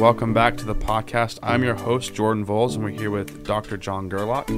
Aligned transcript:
welcome 0.00 0.32
back 0.32 0.56
to 0.56 0.64
the 0.64 0.74
podcast. 0.74 1.38
I'm 1.42 1.62
your 1.62 1.74
host, 1.74 2.14
Jordan 2.14 2.42
Voles, 2.42 2.74
and 2.74 2.82
we're 2.82 2.88
here 2.88 3.10
with 3.10 3.44
Dr. 3.44 3.76
John 3.76 4.08
Gerlach. 4.08 4.48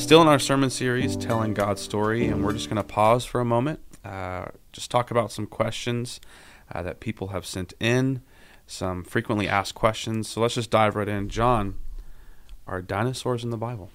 Still 0.00 0.22
in 0.22 0.28
our 0.28 0.38
sermon 0.38 0.70
series, 0.70 1.14
Telling 1.14 1.52
God's 1.52 1.82
Story, 1.82 2.26
and 2.28 2.42
we're 2.42 2.54
just 2.54 2.70
going 2.70 2.78
to 2.78 2.82
pause 2.82 3.26
for 3.26 3.38
a 3.38 3.44
moment, 3.44 3.80
uh, 4.02 4.46
just 4.72 4.90
talk 4.90 5.10
about 5.10 5.30
some 5.30 5.46
questions 5.46 6.22
uh, 6.74 6.80
that 6.80 7.00
people 7.00 7.28
have 7.28 7.44
sent 7.44 7.74
in, 7.80 8.22
some 8.66 9.04
frequently 9.04 9.46
asked 9.46 9.74
questions. 9.74 10.26
So 10.26 10.40
let's 10.40 10.54
just 10.54 10.70
dive 10.70 10.96
right 10.96 11.06
in. 11.08 11.28
John, 11.28 11.76
are 12.66 12.80
dinosaurs 12.80 13.44
in 13.44 13.50
the 13.50 13.58
Bible? 13.58 13.90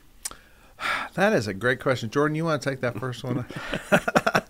That 1.15 1.33
is 1.33 1.47
a 1.47 1.55
great 1.55 1.79
question. 1.79 2.11
Jordan, 2.11 2.35
you 2.35 2.45
want 2.45 2.61
to 2.61 2.69
take 2.69 2.81
that 2.81 2.99
first 2.99 3.23
one? 3.23 3.47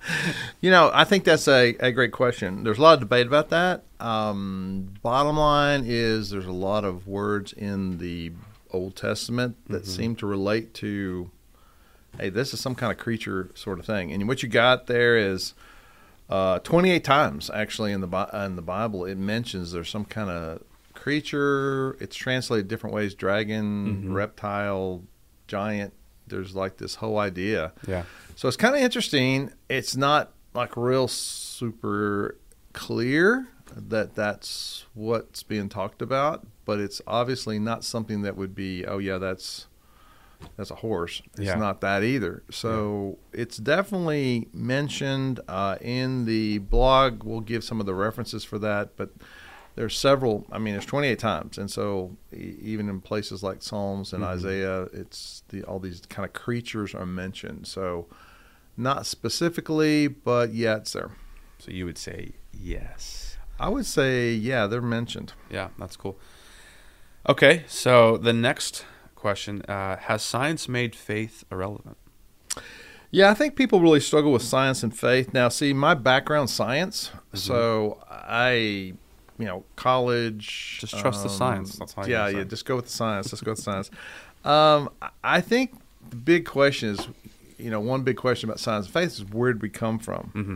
you 0.61 0.71
know, 0.71 0.89
I 0.93 1.03
think 1.03 1.23
that's 1.23 1.47
a, 1.47 1.75
a 1.79 1.91
great 1.91 2.11
question. 2.11 2.63
There's 2.63 2.77
a 2.77 2.81
lot 2.81 2.93
of 2.95 2.99
debate 3.01 3.27
about 3.27 3.49
that. 3.49 3.83
Um, 3.99 4.93
bottom 5.01 5.37
line 5.37 5.83
is 5.85 6.29
there's 6.29 6.45
a 6.45 6.51
lot 6.51 6.83
of 6.83 7.07
words 7.07 7.53
in 7.53 7.97
the 7.97 8.31
Old 8.71 8.95
Testament 8.95 9.55
that 9.69 9.83
Mhm. 9.83 9.87
seem 9.87 10.15
to 10.17 10.25
relate 10.27 10.73
to, 10.75 11.31
hey, 12.19 12.29
this 12.29 12.53
is 12.53 12.59
some 12.59 12.75
kind 12.75 12.91
of 12.91 12.97
creature 12.97 13.49
sort 13.55 13.79
of 13.79 13.85
thing. 13.85 14.11
And 14.11 14.27
what 14.27 14.43
you 14.43 14.49
got 14.49 14.87
there 14.87 15.17
is 15.17 15.53
uh, 16.29 16.59
28 16.59 17.03
times 17.05 17.49
actually 17.53 17.91
in 17.93 18.01
the 18.01 18.29
in 18.45 18.57
the 18.57 18.61
Bible 18.61 19.05
it 19.05 19.15
mentions 19.17 19.71
there's 19.71 19.89
some 19.89 20.03
kind 20.05 20.29
of 20.29 20.61
creature. 20.93 21.95
It's 22.01 22.15
translated 22.17 22.67
different 22.67 22.93
ways: 22.93 23.13
dragon, 23.15 24.03
Mhm. 24.09 24.13
reptile, 24.13 25.03
giant. 25.47 25.93
There's 26.27 26.55
like 26.55 26.77
this 26.77 26.95
whole 26.95 27.17
idea. 27.19 27.73
Yeah. 27.87 28.03
So 28.35 28.47
it's 28.47 28.57
kind 28.57 28.75
of 28.75 28.81
interesting. 28.81 29.51
It's 29.69 29.95
not 29.95 30.31
like 30.53 30.75
real 30.77 31.07
super 31.07 32.37
clear 32.73 33.47
that 33.75 34.15
that's 34.15 34.85
what's 34.93 35.43
being 35.43 35.69
talked 35.69 36.01
about, 36.01 36.45
but 36.65 36.79
it's 36.79 37.01
obviously 37.07 37.59
not 37.59 37.83
something 37.83 38.21
that 38.21 38.35
would 38.37 38.55
be, 38.55 38.85
oh 38.85 38.97
yeah, 38.97 39.17
that's 39.17 39.67
that's 40.55 40.69
a 40.69 40.75
horse. 40.75 41.21
It's 41.33 41.41
Yeah. 41.47 41.55
not 41.55 41.81
that 41.81 42.03
either. 42.03 42.43
So 42.51 43.17
it's 43.33 43.57
definitely 43.57 44.47
mentioned 44.53 45.39
uh, 45.47 45.77
in 45.81 46.25
the 46.25 46.59
blog. 46.59 47.23
We'll 47.23 47.41
give 47.41 47.63
some 47.63 47.79
of 47.79 47.87
the 47.87 47.95
references 47.95 48.43
for 48.43 48.59
that, 48.59 48.95
but 48.95 49.09
there's 49.77 49.97
several. 49.97 50.45
I 50.51 50.57
mean, 50.57 50.73
there's 50.73 50.85
28 50.87 51.17
times, 51.19 51.57
and 51.57 51.69
so 51.71 52.17
even 52.33 52.89
in 52.89 52.99
places 52.99 53.43
like 53.43 53.61
Psalms 53.61 54.11
and 54.11 54.23
Mhm. 54.23 54.27
Isaiah, 54.27 54.81
it's 54.91 55.43
the 55.49 55.63
all 55.63 55.79
these 55.79 56.01
kind 56.09 56.25
of 56.25 56.33
creatures 56.33 56.93
are 56.93 57.05
mentioned. 57.05 57.67
So 57.67 58.07
not 58.75 59.05
specifically, 59.05 60.07
but 60.07 60.51
yeah, 60.53 60.77
it's 60.77 60.93
there. 60.93 61.11
So 61.59 61.71
you 61.71 61.85
would 61.85 61.97
say 61.97 62.33
yes. 62.51 63.37
I 63.59 63.69
would 63.69 63.85
say, 63.85 64.33
yeah, 64.33 64.67
they're 64.67 64.81
mentioned. 64.81 65.33
Yeah, 65.49 65.69
that's 65.79 65.95
cool. 65.95 66.17
Okay, 67.29 67.63
so 67.67 68.17
the 68.17 68.33
next 68.33 68.85
question 69.15 69.61
uh, 69.67 69.97
Has 69.97 70.21
science 70.23 70.67
made 70.69 70.95
faith 70.95 71.43
irrelevant? 71.51 71.97
Yeah, 73.11 73.29
I 73.31 73.33
think 73.35 73.55
people 73.55 73.79
really 73.79 73.99
struggle 73.99 74.31
with 74.31 74.43
science 74.43 74.83
and 74.83 74.95
faith. 74.97 75.33
Now, 75.33 75.49
see, 75.49 75.71
my 75.73 75.93
background 75.93 76.49
science, 76.49 77.11
Mhm. 77.33 77.37
so 77.37 77.99
I, 78.09 78.93
you 79.39 79.45
know, 79.45 79.63
college. 79.75 80.77
Just 80.81 80.97
trust 80.97 81.23
the 81.23 81.29
science. 81.29 81.75
That's 81.75 81.95
yeah, 82.07 82.27
yeah. 82.27 82.43
Just 82.43 82.65
go 82.65 82.75
with 82.75 82.85
the 82.85 82.91
science. 82.91 83.31
Let's 83.31 83.41
go 83.41 83.51
with 83.51 83.57
the 83.59 83.63
science. 83.63 83.91
Um, 84.43 84.89
I- 85.23 85.41
think 85.41 85.75
the 86.09 86.15
big 86.15 86.45
question 86.45 86.89
is, 86.89 87.07
you 87.57 87.69
know, 87.69 87.79
one 87.79 88.03
big 88.03 88.17
question 88.17 88.49
about 88.49 88.59
science 88.59 88.85
and 88.85 88.93
faith 88.93 89.13
is 89.13 89.25
where 89.25 89.51
did 89.53 89.61
we 89.61 89.69
come 89.69 89.99
from? 89.99 90.31
Mm-hmm. 90.35 90.55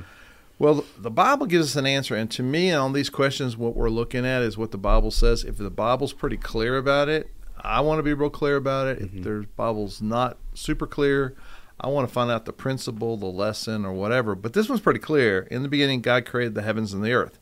Well, 0.59 0.85
the 0.97 1.09
Bible 1.09 1.47
gives 1.47 1.71
us 1.71 1.75
an 1.75 1.87
answer, 1.87 2.15
and 2.15 2.29
to 2.31 2.43
me, 2.43 2.71
on 2.71 2.93
these 2.93 3.09
questions, 3.09 3.57
what 3.57 3.75
we're 3.75 3.89
looking 3.89 4.25
at 4.27 4.43
is 4.43 4.57
what 4.59 4.69
the 4.71 4.77
Bible 4.77 5.09
says. 5.09 5.43
If 5.43 5.57
the 5.57 5.71
Bible's 5.71 6.13
pretty 6.13 6.37
clear 6.37 6.77
about 6.77 7.09
it, 7.09 7.31
I 7.59 7.81
want 7.81 7.97
to 7.99 8.03
be 8.03 8.13
real 8.13 8.29
clear 8.29 8.57
about 8.57 8.87
it. 8.87 8.99
Mhm. 8.99 9.17
If 9.17 9.23
the 9.23 9.47
Bible's 9.55 10.01
not 10.03 10.37
super 10.53 10.85
clear, 10.85 11.33
I 11.79 11.87
want 11.87 12.07
to 12.07 12.13
find 12.13 12.29
out 12.29 12.45
the 12.45 12.53
principle, 12.53 13.17
the 13.17 13.25
lesson, 13.25 13.85
or 13.85 13.91
whatever. 13.93 14.35
But 14.35 14.53
this 14.53 14.69
one's 14.69 14.81
pretty 14.81 14.99
clear. 14.99 15.47
In 15.49 15.63
the 15.63 15.67
beginning, 15.69 16.01
God 16.01 16.25
created 16.27 16.53
the 16.53 16.61
heavens 16.61 16.93
and 16.93 17.03
the 17.03 17.11
earth. 17.13 17.39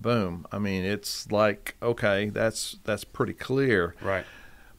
Boom. 0.00 0.46
I 0.50 0.58
mean, 0.58 0.84
it's 0.84 1.30
like 1.30 1.76
okay, 1.82 2.28
that's 2.30 2.78
that's 2.84 3.04
pretty 3.04 3.34
clear. 3.34 3.94
Right. 4.00 4.24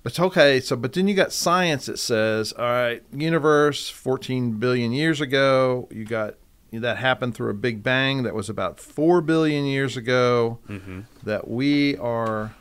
But 0.04 0.20
okay, 0.20 0.60
so 0.60 0.76
but 0.76 0.94
then 0.94 1.08
you 1.08 1.14
got 1.14 1.32
science 1.32 1.86
that 1.86 1.98
says, 2.00 2.52
all 2.54 2.66
right, 2.66 3.02
universe 3.14 3.90
14 3.90 4.54
billion 4.54 4.92
years 4.92 5.22
ago, 5.22 5.88
you 5.92 6.04
got 6.06 6.36
that 6.74 6.98
happened 6.98 7.36
through 7.36 7.52
a 7.52 7.54
big 7.54 7.84
bang 7.84 8.24
that 8.24 8.34
was 8.34 8.50
about 8.50 8.80
4 8.80 9.22
billion 9.22 9.64
years 9.66 9.96
ago 9.96 10.58
Mm-hmm. 10.68 11.02
that 11.24 11.48
we 11.48 11.96
are 11.98 12.56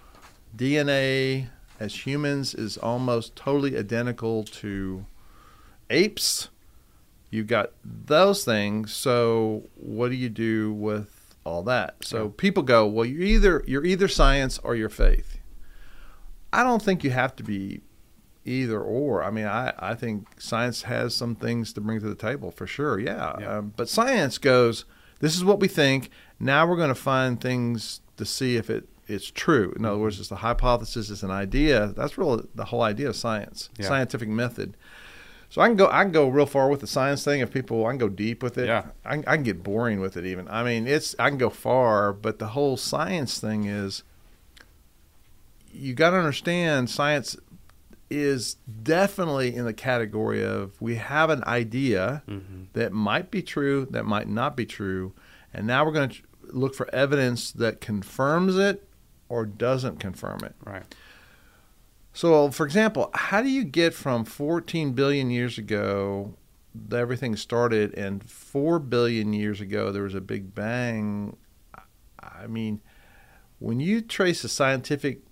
DNA 0.57 1.47
as 1.81 2.07
humans 2.07 2.55
is 2.55 2.77
almost 2.77 3.35
totally 3.35 3.77
identical 3.77 4.45
to 4.45 5.07
apes. 5.91 6.49
You 7.31 7.43
got 7.45 7.71
those 7.83 8.45
things, 8.45 8.93
so 8.93 9.65
what 9.77 10.11
do 10.11 10.15
you 10.17 10.29
do 10.29 10.73
with 10.73 11.22
all 11.45 11.63
that? 11.65 11.97
So 12.05 12.25
Yeah. 12.27 12.31
people 12.37 12.63
go, 12.63 12.87
well, 12.87 13.05
you're 13.05 13.23
either 13.23 13.65
you're 13.67 13.85
either 13.85 14.09
science 14.09 14.59
or 14.59 14.75
you're 14.75 14.89
faith. 14.89 15.39
I 16.53 16.63
don't 16.63 16.83
think 16.83 17.03
you 17.05 17.11
have 17.11 17.35
to 17.37 17.43
be 17.43 17.81
either 18.45 18.81
or. 18.81 19.23
I 19.23 19.31
mean, 19.31 19.47
I, 19.47 19.73
I 19.79 19.95
think 19.95 20.41
science 20.41 20.83
has 20.83 21.15
some 21.15 21.35
things 21.35 21.73
to 21.75 21.81
bring 21.81 22.01
to 22.01 22.09
the 22.09 22.15
table 22.15 22.51
for 22.51 22.67
sure. 22.67 22.99
Yeah. 22.99 23.37
Yeah. 23.41 23.59
Um, 23.59 23.73
but 23.77 23.89
science 23.89 24.39
goes, 24.39 24.85
this 25.21 25.35
is 25.37 25.45
what 25.45 25.61
we 25.61 25.69
think. 25.69 26.11
Now 26.41 26.67
we're 26.67 26.77
going 26.77 26.89
to 26.89 26.95
find 26.95 27.41
things 27.41 28.01
to 28.17 28.25
see 28.25 28.57
if 28.57 28.69
it 28.69 28.89
it's 29.09 29.31
true. 29.31 29.73
In 29.77 29.85
other 29.85 29.99
words, 29.99 30.21
it's 30.21 30.31
a 30.31 30.37
hypothesis, 30.37 31.11
it's 31.11 31.23
an 31.25 31.31
idea. 31.31 31.89
That's 31.89 32.17
really 32.17 32.47
the 32.55 32.67
whole 32.67 32.83
idea 32.83 33.09
of 33.09 33.17
science, 33.17 33.69
Yeah. 33.79 33.87
scientific 33.89 34.29
method. 34.29 34.77
So 35.53 35.61
I 35.61 35.67
can 35.69 35.77
go 35.77 35.87
I 35.91 36.03
can 36.03 36.13
go 36.13 36.29
real 36.29 36.47
far 36.47 36.71
with 36.71 36.81
the 36.81 36.87
science 36.87 37.23
thing 37.25 37.41
if 37.41 37.51
people 37.53 37.85
I 37.85 37.91
can 37.91 37.99
go 37.99 38.09
deep 38.09 38.43
with 38.43 38.57
it. 38.57 38.69
Yeah. 38.69 38.87
I, 39.05 39.17
can- 39.17 39.25
I 39.27 39.35
can 39.35 39.43
get 39.43 39.63
boring 39.63 40.01
with 40.01 40.17
it 40.17 40.25
even. 40.25 40.49
I 40.49 40.63
mean, 40.63 40.87
it's 40.87 41.15
I 41.19 41.29
can 41.29 41.37
go 41.37 41.51
far, 41.51 42.15
but 42.15 42.39
the 42.39 42.47
whole 42.49 42.79
science 42.79 43.39
thing 43.39 43.65
is 43.67 44.03
you 45.71 45.93
got 45.93 46.11
to 46.13 46.17
understand 46.17 46.89
science 46.89 47.37
is 48.09 48.57
definitely 48.83 49.55
in 49.55 49.67
the 49.67 49.75
category 49.75 50.43
of 50.43 50.81
we 50.81 50.95
have 50.95 51.29
an 51.29 51.45
idea 51.45 52.23
Mm-hmm. 52.27 52.63
that 52.73 52.93
might 52.93 53.31
be 53.31 53.43
true, 53.43 53.87
that 53.91 54.07
might 54.07 54.29
not 54.29 54.57
be 54.57 54.65
true, 54.65 55.13
and 55.53 55.67
now 55.67 55.85
we're 55.85 55.93
going 55.93 56.09
to 56.09 56.23
look 56.45 56.75
for 56.75 56.89
evidence 56.95 57.53
that 57.53 57.83
confirms 57.83 58.57
it 58.57 58.89
or 59.29 59.45
doesn't 59.45 60.01
confirm 60.01 60.41
it. 60.45 60.55
Right. 60.65 60.83
So, 62.13 62.51
for 62.51 62.67
example, 62.67 63.11
how 63.15 63.43
do 63.43 63.49
you 63.49 63.65
get 63.65 63.95
from 63.95 64.25
14 64.25 64.93
billion 64.93 65.31
years 65.31 65.59
ago 65.59 66.35
everything 66.91 67.37
started 67.37 67.93
and 67.95 68.23
4 68.29 68.79
billion 68.79 69.33
years 69.33 69.61
ago 69.61 69.93
there 69.93 70.03
was 70.03 70.15
a 70.15 70.21
big 70.21 70.55
bang? 70.55 71.37
I 72.21 72.47
mean, 72.47 72.81
when 73.59 73.81
you 73.81 74.01
trace 74.01 74.45
a 74.45 74.49
scientific 74.49 75.23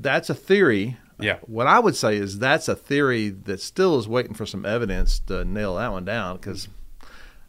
that's 0.00 0.30
a 0.30 0.34
theory. 0.34 0.96
Yeah. 1.20 1.38
What 1.42 1.66
I 1.66 1.80
would 1.80 1.96
say 1.96 2.16
is 2.16 2.38
that's 2.38 2.68
a 2.68 2.76
theory 2.76 3.30
that 3.30 3.60
still 3.60 3.98
is 3.98 4.06
waiting 4.06 4.34
for 4.34 4.46
some 4.46 4.64
evidence 4.64 5.18
to 5.26 5.44
nail 5.44 5.74
that 5.74 5.90
one 5.90 6.04
down 6.04 6.36
because 6.36 6.68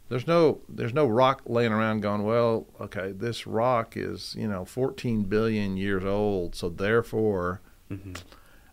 there's 0.08 0.26
no 0.26 0.60
there's 0.68 0.92
no 0.92 1.06
rock 1.06 1.42
laying 1.46 1.70
around 1.72 2.00
going 2.00 2.24
well 2.24 2.66
okay 2.80 3.12
this 3.12 3.46
rock 3.46 3.96
is 3.96 4.34
you 4.36 4.48
know 4.48 4.64
14 4.64 5.22
billion 5.22 5.76
years 5.76 6.04
old 6.04 6.56
so 6.56 6.68
therefore 6.68 7.60
Mm-hmm. 7.90 8.12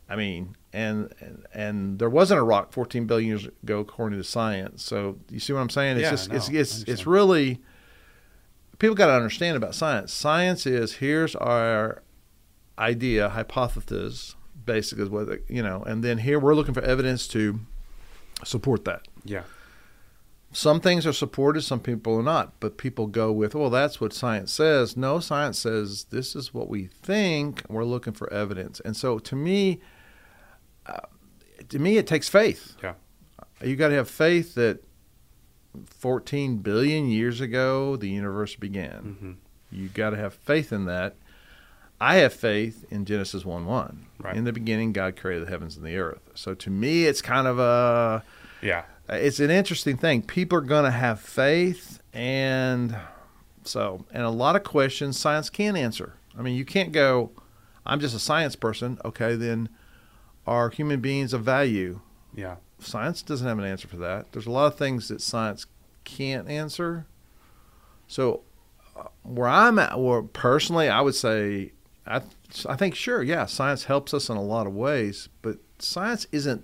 I 0.10 0.16
mean, 0.16 0.56
and, 0.74 1.14
and 1.20 1.46
and 1.54 2.00
there 2.00 2.10
wasn't 2.10 2.40
a 2.40 2.44
rock 2.44 2.72
14 2.72 3.06
billion 3.08 3.28
years 3.28 3.46
ago, 3.64 3.80
according 3.80 4.20
to 4.20 4.24
science. 4.24 4.84
So 4.84 5.18
you 5.30 5.40
see 5.40 5.54
what 5.54 5.60
I'm 5.60 5.70
saying? 5.70 5.98
It's 5.98 6.04
Yeah, 6.04 6.12
just 6.12 6.30
no, 6.30 6.36
it's 6.36 6.50
it's 6.50 6.84
it's 6.84 7.06
really 7.08 7.60
people 8.80 8.96
got 8.96 9.08
to 9.08 9.14
understand 9.14 9.58
about 9.58 9.76
science. 9.76 10.14
Science 10.14 10.66
is 10.66 10.96
here's 10.96 11.36
our 11.36 12.04
idea, 12.78 13.30
hypothesis, 13.30 14.36
basically 14.66 15.04
is 15.06 15.10
what 15.10 15.28
you 15.50 15.64
know, 15.64 15.84
and 15.84 16.04
then 16.04 16.20
here 16.20 16.40
we're 16.40 16.56
looking 16.56 16.74
for 16.74 16.84
evidence 16.84 17.28
to 17.30 17.60
support 18.44 18.86
that. 18.86 19.08
Yeah. 19.26 19.44
Some 20.54 20.80
things 20.80 21.06
are 21.06 21.14
supported, 21.14 21.64
some 21.64 21.82
people 21.82 22.18
are 22.18 22.24
not. 22.24 22.60
But 22.60 22.78
people 22.78 23.08
go 23.08 23.32
with, 23.32 23.54
well, 23.54 23.70
that's 23.70 24.00
what 24.00 24.14
science 24.14 24.52
says. 24.52 24.96
No, 24.96 25.20
science 25.20 25.60
says 25.60 26.06
this 26.06 26.36
is 26.36 26.54
what 26.54 26.70
we 26.70 26.88
think. 26.88 27.64
We're 27.70 27.84
looking 27.84 28.14
for 28.14 28.32
evidence. 28.32 28.80
And 28.80 28.96
so, 28.96 29.20
to 29.20 29.36
me, 29.36 29.82
uh, 30.88 31.00
to 31.70 31.80
me, 31.80 31.98
it 31.98 32.08
takes 32.08 32.30
faith. 32.30 32.76
Yeah. 32.84 32.94
You 33.62 33.76
got 33.76 33.90
to 33.90 33.96
have 33.96 34.10
faith 34.10 34.56
that 34.56 34.84
14 35.86 36.58
billion 36.58 37.08
years 37.10 37.42
ago 37.42 37.96
the 37.96 38.10
universe 38.10 38.56
began. 38.56 38.92
Mm-hmm. 39.02 39.32
You 39.72 39.90
got 39.90 40.12
to 40.12 40.18
have 40.18 40.34
faith 40.34 40.72
in 40.72 40.86
that. 40.86 41.16
I 42.00 42.18
have 42.18 42.34
faith 42.34 42.86
in 42.92 43.06
Genesis 43.06 43.44
1 43.44 43.66
1. 43.66 44.06
Right. 44.20 44.36
In 44.36 44.44
the 44.44 44.54
beginning, 44.54 44.94
God 44.94 45.16
created 45.16 45.48
the 45.48 45.52
heavens 45.52 45.76
and 45.78 45.86
the 45.86 45.98
earth. 45.98 46.22
So 46.36 46.54
to 46.54 46.70
me, 46.70 47.06
it's 47.06 47.22
kind 47.22 47.48
of 47.48 47.58
a 47.60 48.24
Yeah. 48.62 48.84
it's 49.10 49.40
an 49.40 49.50
interesting 49.50 49.98
thing. 49.98 50.22
People 50.22 50.60
are 50.60 50.62
going 50.62 50.86
to 50.86 50.92
have 50.92 51.20
faith, 51.20 52.02
and 52.14 52.96
so 53.64 54.06
and 54.12 54.24
a 54.24 54.30
lot 54.30 54.56
of 54.56 54.64
questions 54.64 55.18
science 55.20 55.50
can't 55.50 55.76
answer. 55.78 56.14
I 56.38 56.44
mean, 56.44 56.56
you 56.56 56.66
can't 56.66 56.92
go. 56.92 57.32
I'm 57.86 58.00
just 58.00 58.16
a 58.16 58.20
science 58.20 58.56
person. 58.56 59.00
Okay, 59.04 59.36
then 59.36 59.70
are 60.48 60.70
human 60.70 61.02
beings 61.02 61.34
of 61.34 61.44
value? 61.44 62.00
Yeah. 62.34 62.56
Science 62.80 63.22
doesn't 63.22 63.48
have 63.48 63.60
an 63.60 63.66
answer 63.66 63.88
for 63.88 63.98
that. 63.98 64.32
There's 64.32 64.46
a 64.48 64.52
lot 64.52 64.68
of 64.68 64.78
things 64.78 65.10
that 65.10 65.22
science 65.22 65.66
can't 66.04 66.48
answer. 66.50 67.06
So, 68.08 68.42
uh, 68.96 69.04
where 69.24 69.48
I'm 69.50 69.78
at, 69.80 70.00
where 70.00 70.22
personally, 70.22 70.88
I 70.88 71.02
would 71.02 71.16
say, 71.16 71.74
I, 72.06 72.22
I 72.68 72.76
think 72.76 72.96
sure, 72.96 73.22
yeah, 73.22 73.46
science 73.46 73.84
helps 73.86 74.14
us 74.14 74.30
in 74.30 74.38
a 74.38 74.42
lot 74.42 74.66
of 74.68 74.74
ways, 74.74 75.28
but 75.42 75.58
science 75.80 76.26
isn't 76.32 76.64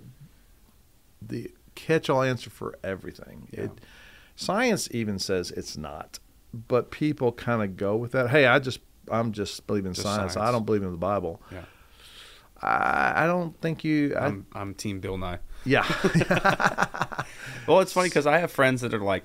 the 1.20 1.50
catch-all 1.74 2.22
answer 2.22 2.48
for 2.50 2.78
everything. 2.82 3.48
Yeah. 3.52 3.64
It, 3.64 3.70
science 4.36 4.88
even 4.92 5.18
says 5.18 5.50
it's 5.50 5.76
not, 5.76 6.18
but 6.52 6.90
people 6.90 7.32
kind 7.32 7.62
of 7.62 7.76
go 7.76 7.96
with 7.96 8.12
that. 8.12 8.30
Hey, 8.30 8.46
I 8.46 8.58
just 8.58 8.80
I'm 9.10 9.32
just 9.32 9.66
believing 9.66 9.92
Just 9.92 10.06
science. 10.06 10.34
science. 10.34 10.48
I 10.48 10.52
don't 10.52 10.64
believe 10.64 10.82
in 10.82 10.90
the 10.90 10.96
Bible. 10.96 11.42
Yeah. 11.52 11.64
I, 12.64 13.24
I 13.24 13.26
don't 13.26 13.58
think 13.60 13.84
you. 13.84 14.14
I, 14.16 14.26
I'm, 14.26 14.46
I'm 14.54 14.74
Team 14.74 15.00
Bill 15.00 15.18
Nye. 15.18 15.38
yeah, 15.64 15.82
Well, 17.66 17.80
it's 17.80 17.92
funny 17.92 18.08
because 18.08 18.26
I 18.26 18.38
have 18.38 18.50
friends 18.52 18.80
that 18.82 18.92
are 18.92 18.98
like, 18.98 19.24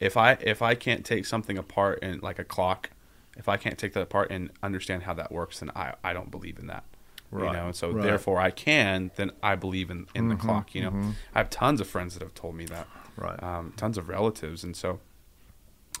if 0.00 0.16
I 0.16 0.32
if 0.40 0.62
I 0.62 0.74
can't 0.74 1.04
take 1.04 1.26
something 1.26 1.56
apart 1.58 2.02
in 2.02 2.20
like 2.20 2.38
a 2.38 2.44
clock, 2.44 2.90
if 3.36 3.48
I 3.48 3.56
can't 3.56 3.78
take 3.78 3.92
that 3.94 4.02
apart 4.02 4.30
and 4.30 4.50
understand 4.62 5.04
how 5.04 5.14
that 5.14 5.30
works, 5.32 5.60
then 5.60 5.70
I 5.76 5.94
I 6.02 6.12
don't 6.12 6.30
believe 6.30 6.58
in 6.58 6.66
that. 6.66 6.84
Right, 7.30 7.46
You 7.46 7.52
know, 7.52 7.72
so 7.72 7.90
right. 7.90 8.02
therefore 8.02 8.40
I 8.40 8.50
can. 8.50 9.10
Then 9.16 9.30
I 9.42 9.54
believe 9.56 9.90
in 9.90 10.06
in 10.14 10.28
the 10.28 10.34
Mhm, 10.36 10.40
clock. 10.40 10.74
You 10.74 10.82
know, 10.82 10.90
mhm. 10.90 11.12
I 11.34 11.38
have 11.38 11.50
tons 11.50 11.80
of 11.80 11.88
friends 11.88 12.14
that 12.14 12.22
have 12.22 12.34
told 12.34 12.54
me 12.54 12.66
that. 12.66 12.86
right. 13.16 13.42
um, 13.42 13.72
tons 13.76 13.96
of 13.98 14.08
relatives, 14.08 14.62
and 14.64 14.76
so 14.76 15.00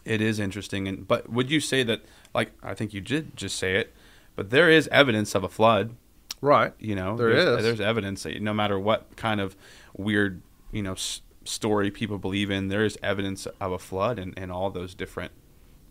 it 0.04 0.20
is 0.20 0.38
interesting. 0.38 0.86
And 0.88 1.06
but 1.08 1.28
would 1.30 1.50
you 1.50 1.60
say 1.60 1.82
that, 1.84 2.02
like 2.34 2.52
I 2.62 2.74
think 2.74 2.92
you 2.94 3.00
did 3.00 3.36
just 3.36 3.56
say 3.56 3.76
it, 3.76 3.94
but 4.36 4.50
there 4.50 4.70
is 4.70 4.88
evidence 4.88 5.34
of 5.34 5.42
a 5.42 5.48
flood. 5.48 5.96
Right. 6.40 6.72
You 6.78 6.94
know, 6.94 7.16
There 7.16 7.32
there's, 7.34 7.58
is. 7.58 7.64
There's 7.64 7.80
evidence 7.80 8.22
that 8.24 8.40
no 8.40 8.52
matter 8.54 8.78
what 8.78 9.16
kind 9.16 9.40
of 9.40 9.56
weird, 9.96 10.42
you 10.70 10.82
know, 10.82 10.92
s- 10.92 11.22
story 11.44 11.90
people 11.90 12.18
believe 12.18 12.50
in, 12.50 12.68
there 12.68 12.84
is 12.84 12.98
evidence 13.02 13.46
of 13.60 13.72
a 13.72 13.78
flood 13.78 14.18
and, 14.18 14.34
and 14.38 14.52
all 14.52 14.70
those 14.70 14.94
different 14.94 15.32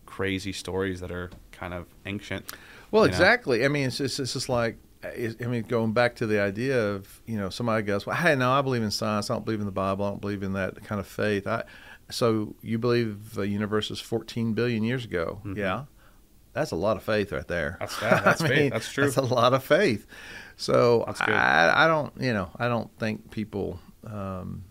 crazy 0.06 0.54
stories 0.54 1.00
that 1.02 1.12
are 1.12 1.32
kind 1.52 1.74
of 1.74 1.88
ancient. 2.06 2.54
Well, 2.92 3.04
you 3.04 3.10
know? 3.10 3.14
exactly. 3.18 3.66
I 3.66 3.68
mean, 3.68 3.88
it's 3.88 3.98
just, 3.98 4.20
it's 4.20 4.34
just 4.34 4.48
like, 4.50 4.78
I 5.04 5.46
mean, 5.46 5.64
going 5.64 5.94
back 5.94 6.16
to 6.18 6.26
the 6.28 6.40
idea 6.42 6.80
of, 6.90 7.22
you 7.26 7.38
know, 7.38 7.50
somebody 7.50 7.84
goes, 7.84 8.06
well, 8.06 8.16
hey, 8.16 8.36
no, 8.36 8.52
I 8.52 8.62
believe 8.62 8.82
in 8.84 8.92
science. 8.92 9.30
I 9.30 9.36
don't 9.36 9.46
believe 9.46 9.60
in 9.60 9.66
the 9.66 9.72
Bible. 9.72 10.06
I 10.06 10.10
don't 10.10 10.22
believe 10.22 10.42
in 10.44 10.54
that 10.54 10.84
kind 10.84 11.00
of 11.00 11.06
faith. 11.08 11.46
I, 11.48 11.64
so 12.10 12.56
you 12.62 12.78
believe 12.80 13.34
the 13.34 13.48
universe 13.48 13.92
is 13.92 14.00
14 14.00 14.54
billion 14.54 14.84
years 14.84 15.06
ago. 15.06 15.42
Mhm. 15.44 15.58
Yeah. 15.58 15.84
That's 16.56 16.72
a 16.72 16.76
lot 16.76 16.98
of 16.98 17.04
faith 17.04 17.32
right 17.32 17.48
there. 17.48 17.78
That's 17.80 18.00
that- 18.00 18.24
that's 18.24 18.42
I 18.42 18.48
faith. 18.48 18.74
That's 18.74 18.92
true. 18.92 19.04
That's 19.04 19.18
a 19.18 19.22
lot 19.22 19.54
of 19.54 19.64
faith. 19.64 20.08
So 20.58 21.04
I, 21.20 21.84
I 21.84 21.88
don't, 21.88 22.14
you 22.20 22.34
know, 22.34 22.50
I 22.58 22.68
don't 22.70 22.90
think 22.98 23.30
people 23.30 23.80
um, 24.08 24.64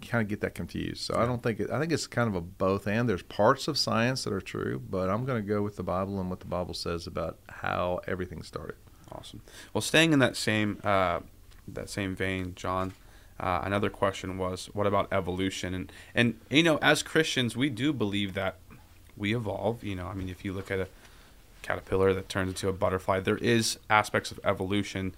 kind 0.00 0.22
of 0.22 0.28
get 0.28 0.40
that 0.40 0.54
confused. 0.54 1.02
So 1.02 1.14
I 1.16 1.26
don't 1.26 1.42
think 1.42 1.60
it, 1.60 1.70
I 1.70 1.78
think 1.78 1.92
it's 1.92 2.06
kind 2.06 2.28
of 2.28 2.34
a 2.34 2.40
both 2.40 2.86
and. 2.88 3.08
There's 3.08 3.22
parts 3.22 3.68
of 3.68 3.76
science 3.76 4.24
that 4.24 4.32
are 4.32 4.40
true, 4.40 4.82
but 4.88 5.10
I'm 5.10 5.24
going 5.26 5.40
to 5.42 5.46
go 5.46 5.62
with 5.62 5.76
the 5.76 5.82
Bible 5.82 6.18
and 6.18 6.30
what 6.30 6.40
the 6.40 6.46
Bible 6.46 6.72
says 6.74 7.06
about 7.06 7.38
how 7.48 8.00
everything 8.08 8.42
started. 8.42 8.76
Awesome. 9.12 9.42
Well, 9.72 9.82
staying 9.82 10.12
in 10.14 10.18
that 10.20 10.36
same 10.36 10.80
uh, 10.82 11.20
that 11.68 11.90
same 11.90 12.14
vein, 12.16 12.54
John. 12.54 12.92
Uh, 13.40 13.60
another 13.62 13.88
question 13.88 14.36
was, 14.36 14.66
what 14.72 14.86
about 14.86 15.12
evolution? 15.12 15.74
And 15.74 15.92
and 16.14 16.40
you 16.50 16.62
know, 16.62 16.78
as 16.78 17.02
Christians, 17.02 17.56
we 17.56 17.68
do 17.70 17.92
believe 17.92 18.34
that 18.34 18.56
we 19.16 19.34
evolve. 19.34 19.84
You 19.84 19.94
know, 19.94 20.06
I 20.06 20.14
mean, 20.14 20.28
if 20.28 20.44
you 20.44 20.52
look 20.52 20.70
at 20.70 20.80
a 20.80 20.88
caterpillar 21.62 22.12
that 22.14 22.28
turns 22.28 22.48
into 22.50 22.68
a 22.68 22.72
butterfly, 22.72 23.20
there 23.20 23.36
is 23.38 23.78
aspects 23.90 24.30
of 24.30 24.40
evolution. 24.44 25.14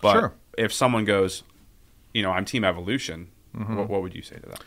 But 0.00 0.12
Sure. 0.12 0.32
if 0.58 0.72
someone 0.72 1.04
goes, 1.04 1.42
you 2.14 2.22
know, 2.22 2.30
I'm 2.32 2.44
team 2.44 2.64
evolution, 2.64 3.28
Mm-hmm. 3.56 3.76
what, 3.76 3.88
what 3.90 4.02
would 4.02 4.14
you 4.14 4.22
say 4.22 4.36
to 4.36 4.46
that? 4.48 4.62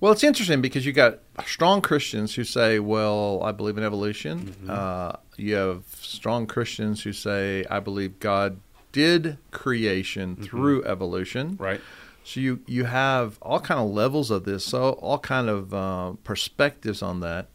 Well, 0.00 0.10
it's 0.10 0.24
interesting 0.24 0.62
because 0.62 0.86
you 0.86 0.92
got 0.92 1.18
strong 1.46 1.80
Christians 1.82 2.34
who 2.34 2.44
say, 2.44 2.78
"Well, 2.80 3.40
I 3.44 3.52
believe 3.52 3.76
in 3.78 3.84
evolution." 3.84 4.56
Uh, 4.68 5.16
you 5.36 5.54
have 5.54 5.84
strong 6.00 6.46
Christians 6.46 7.02
who 7.02 7.12
say, 7.12 7.64
"I 7.70 7.78
believe 7.78 8.18
God 8.18 8.58
did 8.90 9.36
creation 9.50 10.34
through 10.36 10.82
evolution." 10.84 11.56
Right? 11.60 11.80
So 12.24 12.40
you 12.40 12.60
you 12.66 12.84
have 12.84 13.38
all 13.42 13.60
kind 13.60 13.78
of 13.78 13.90
levels 13.90 14.30
of 14.30 14.44
this, 14.44 14.64
so 14.64 14.92
all 14.94 15.18
kind 15.18 15.48
of 15.50 15.72
uh, 15.74 16.12
perspectives 16.24 17.02
on 17.02 17.20
that, 17.20 17.48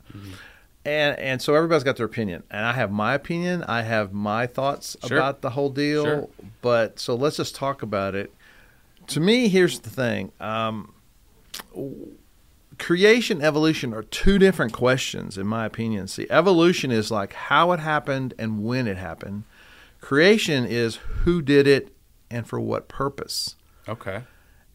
and 0.87 1.19
and 1.19 1.41
so 1.41 1.53
everybody's 1.53 1.83
got 1.83 1.97
their 1.97 2.05
opinion, 2.05 2.43
and 2.49 2.65
I 2.65 2.71
have 2.73 2.91
my 2.91 3.13
opinion, 3.13 3.63
I 3.63 3.81
have 3.81 4.13
my 4.13 4.47
thoughts 4.47 4.95
Sure. 5.05 5.17
about 5.17 5.41
the 5.41 5.51
whole 5.51 5.69
deal. 5.69 6.03
Sure. 6.03 6.29
But 6.61 6.99
so 6.99 7.15
let's 7.15 7.37
just 7.37 7.55
talk 7.55 7.81
about 7.81 8.15
it. 8.15 8.33
To 9.07 9.19
me, 9.19 9.47
here's 9.49 9.79
the 9.79 9.89
thing: 9.89 10.31
um, 10.39 10.93
creation, 12.77 13.41
evolution 13.41 13.93
are 13.93 14.03
two 14.03 14.37
different 14.37 14.73
questions, 14.73 15.37
in 15.37 15.47
my 15.47 15.65
opinion. 15.65 16.07
See, 16.07 16.27
evolution 16.29 16.91
is 16.91 17.11
like 17.11 17.33
how 17.33 17.71
it 17.71 17.79
happened 17.79 18.33
and 18.37 18.63
when 18.63 18.87
it 18.87 18.97
happened. 18.97 19.43
Creation 20.01 20.65
is 20.65 20.95
who 21.23 21.41
did 21.41 21.67
it 21.67 21.93
and 22.29 22.45
for 22.47 22.59
what 22.59 22.87
purpose. 22.87 23.55
Okay. 23.87 24.23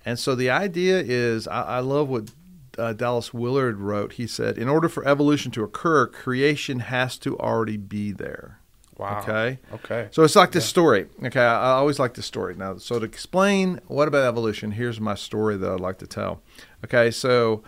And 0.04 0.18
so 0.18 0.34
the 0.34 0.50
idea 0.50 1.00
is, 1.00 1.46
I, 1.46 1.62
I 1.62 1.78
love 1.78 2.08
what 2.08 2.30
uh, 2.78 2.92
Dallas 2.92 3.32
Willard 3.34 3.78
wrote. 3.78 4.14
He 4.14 4.26
said, 4.26 4.58
in 4.58 4.68
order 4.68 4.88
for 4.88 5.06
evolution 5.06 5.50
to 5.52 5.64
occur, 5.64 6.06
creation 6.06 6.80
has 6.80 7.18
to 7.18 7.38
already 7.38 7.76
be 7.76 8.12
there. 8.12 8.58
Wow. 8.98 9.20
Okay. 9.20 9.58
Okay. 9.72 10.08
So 10.10 10.22
it's 10.22 10.36
like 10.36 10.52
this 10.52 10.66
story. 10.66 11.06
Okay, 11.24 11.40
I, 11.40 11.54
I 11.54 11.70
always 11.72 11.98
like 11.98 12.14
this 12.14 12.26
story. 12.26 12.54
Now, 12.54 12.76
so 12.76 12.98
to 12.98 13.04
explain 13.04 13.80
what 13.86 14.06
about 14.06 14.26
evolution, 14.26 14.72
here's 14.72 15.00
my 15.00 15.14
story 15.14 15.56
that 15.56 15.70
I'd 15.70 15.80
like 15.80 15.98
to 15.98 16.06
tell. 16.06 16.42
Okay, 16.84 17.10
so 17.10 17.64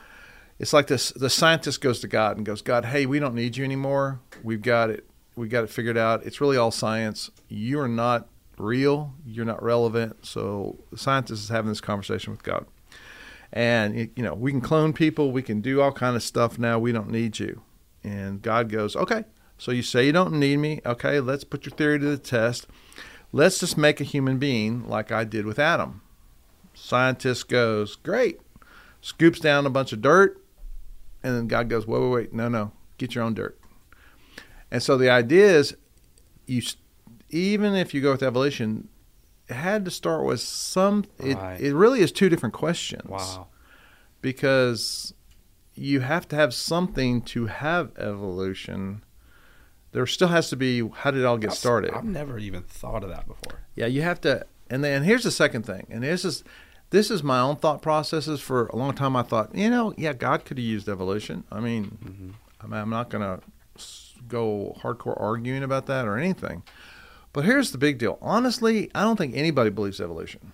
it's 0.59 0.73
like 0.73 0.87
this: 0.87 1.11
the 1.11 1.31
scientist 1.31 1.81
goes 1.81 2.01
to 2.01 2.09
God 2.09 2.37
and 2.37 2.47
goes, 2.47 2.63
"God, 2.63 2.85
hey, 2.85 3.07
we 3.07 3.19
don't 3.19 3.35
need 3.35 3.57
you 3.57 3.65
anymore. 3.65 4.21
We've 4.43 4.63
got 4.63 4.91
it. 4.91 5.09
We've 5.35 5.51
got 5.51 5.65
it 5.65 5.71
figured 5.71 5.97
out. 5.97 6.25
It's 6.25 6.41
really 6.41 6.57
all 6.57 6.71
science. 6.71 7.31
You 7.49 7.81
are 7.81 7.89
not 7.89 8.29
real. 8.59 9.15
You're 9.27 9.47
not 9.47 9.63
relevant." 9.63 10.27
So 10.27 10.85
the 10.93 10.99
scientist 10.99 11.43
is 11.43 11.49
having 11.49 11.71
this 11.71 11.81
conversation 11.81 12.33
with 12.33 12.43
God, 12.43 12.67
and 13.55 14.11
you 14.15 14.23
know, 14.23 14.35
we 14.35 14.51
can 14.51 14.61
clone 14.61 14.93
people. 14.93 15.33
We 15.33 15.43
can 15.43 15.63
do 15.63 15.81
all 15.81 15.93
kind 15.93 16.17
of 16.17 16.23
stuff 16.23 16.59
now. 16.59 16.79
We 16.79 16.93
don't 16.93 17.11
need 17.11 17.39
you. 17.39 17.63
And 18.03 18.43
God 18.43 18.69
goes, 18.69 18.95
"Okay." 18.95 19.25
So 19.57 19.71
you 19.71 19.83
say 19.83 20.07
you 20.07 20.13
don't 20.13 20.35
need 20.35 20.59
me. 20.59 20.81
Okay, 20.85 21.21
let's 21.21 21.45
put 21.45 21.65
your 21.65 21.75
theory 21.75 21.99
to 21.99 22.05
the 22.05 22.19
test. 22.19 22.67
Let's 23.33 23.59
just 23.59 23.79
make 23.79 24.01
a 24.01 24.05
human 24.05 24.39
being 24.39 24.87
like 24.89 25.11
I 25.11 25.25
did 25.25 25.47
with 25.47 25.59
Adam. 25.59 26.03
Scientist 26.75 27.49
goes, 27.49 27.97
great. 27.97 28.41
Scoops 29.01 29.39
down 29.41 29.67
a 29.67 29.71
bunch 29.71 29.93
of 29.93 30.03
dirt, 30.03 30.43
and 31.23 31.37
then 31.37 31.47
God 31.47 31.69
goes, 31.69 31.87
wait, 31.87 32.01
wait, 32.01 32.11
wait, 32.11 32.33
no, 32.33 32.49
no, 32.49 32.73
get 32.99 33.15
your 33.15 33.25
own 33.25 33.35
dirt. 33.35 33.59
And 34.71 34.83
so 34.83 34.97
the 34.97 35.11
idea 35.11 35.47
is, 35.47 35.77
you 36.47 36.63
even 37.31 37.75
if 37.75 37.95
you 37.95 38.01
go 38.01 38.13
with 38.13 38.23
evolution, 38.23 38.89
had 39.49 39.85
to 39.85 39.91
start 39.91 40.25
with 40.25 40.41
some. 40.41 41.05
It, 41.19 41.37
Right. 41.37 41.61
it 41.61 41.75
really 41.75 42.01
is 42.01 42.11
two 42.13 42.29
different 42.29 42.55
questions 42.55 43.09
Wow. 43.09 43.49
because 44.23 45.13
you 45.75 46.01
have 46.01 46.27
to 46.29 46.37
have 46.37 46.55
something 46.55 47.21
to 47.23 47.47
have 47.47 47.93
evolution. 47.99 49.05
There 49.93 50.07
still 50.07 50.29
has 50.29 50.49
to 50.51 50.57
be 50.57 50.89
how 50.89 51.11
did 51.11 51.21
it 51.21 51.25
all 51.25 51.37
get 51.37 51.49
That's- 51.49 51.59
started? 51.59 51.93
I've 51.93 52.05
never 52.05 52.39
even 52.39 52.63
thought 52.63 53.05
of 53.05 53.11
that 53.11 53.27
before. 53.27 53.61
Yeah, 53.75 53.87
you 53.87 54.03
have 54.03 54.21
to. 54.23 54.47
And 54.71 54.83
then 54.83 55.03
here's 55.05 55.25
the 55.25 55.31
second 55.31 55.65
thing, 55.67 55.87
and 55.91 56.03
this 56.03 56.25
is 56.25 56.43
this 56.91 57.11
is 57.11 57.23
my 57.23 57.41
own 57.41 57.57
thought 57.57 57.83
processes. 57.83 58.41
For 58.41 58.67
a 58.69 58.77
long 58.77 58.95
time, 58.95 59.15
I 59.17 59.23
thought, 59.23 59.55
you 59.55 59.69
know, 59.69 59.95
yeah, 59.99 60.13
God 60.13 60.45
could 60.45 60.59
have 60.59 60.65
used 60.65 60.89
evolution. 60.89 61.45
I 61.51 61.61
mean, 61.61 61.99
Mm-hmm. 62.05 62.31
I 62.61 62.67
mean 62.67 62.81
I'm 62.81 62.91
not 62.91 63.11
going 63.11 63.23
to 63.23 63.41
go 64.29 64.77
hardcore 64.81 65.21
arguing 65.21 65.63
about 65.63 65.87
that 65.87 66.07
or 66.07 66.17
anything. 66.17 66.63
But 67.35 67.45
here's 67.45 67.73
the 67.73 67.79
big 67.79 67.99
deal. 67.99 68.17
Honestly, 68.23 68.91
I 68.95 69.03
don't 69.03 69.17
think 69.17 69.37
anybody 69.37 69.69
believes 69.69 70.01
evolution. 70.01 70.53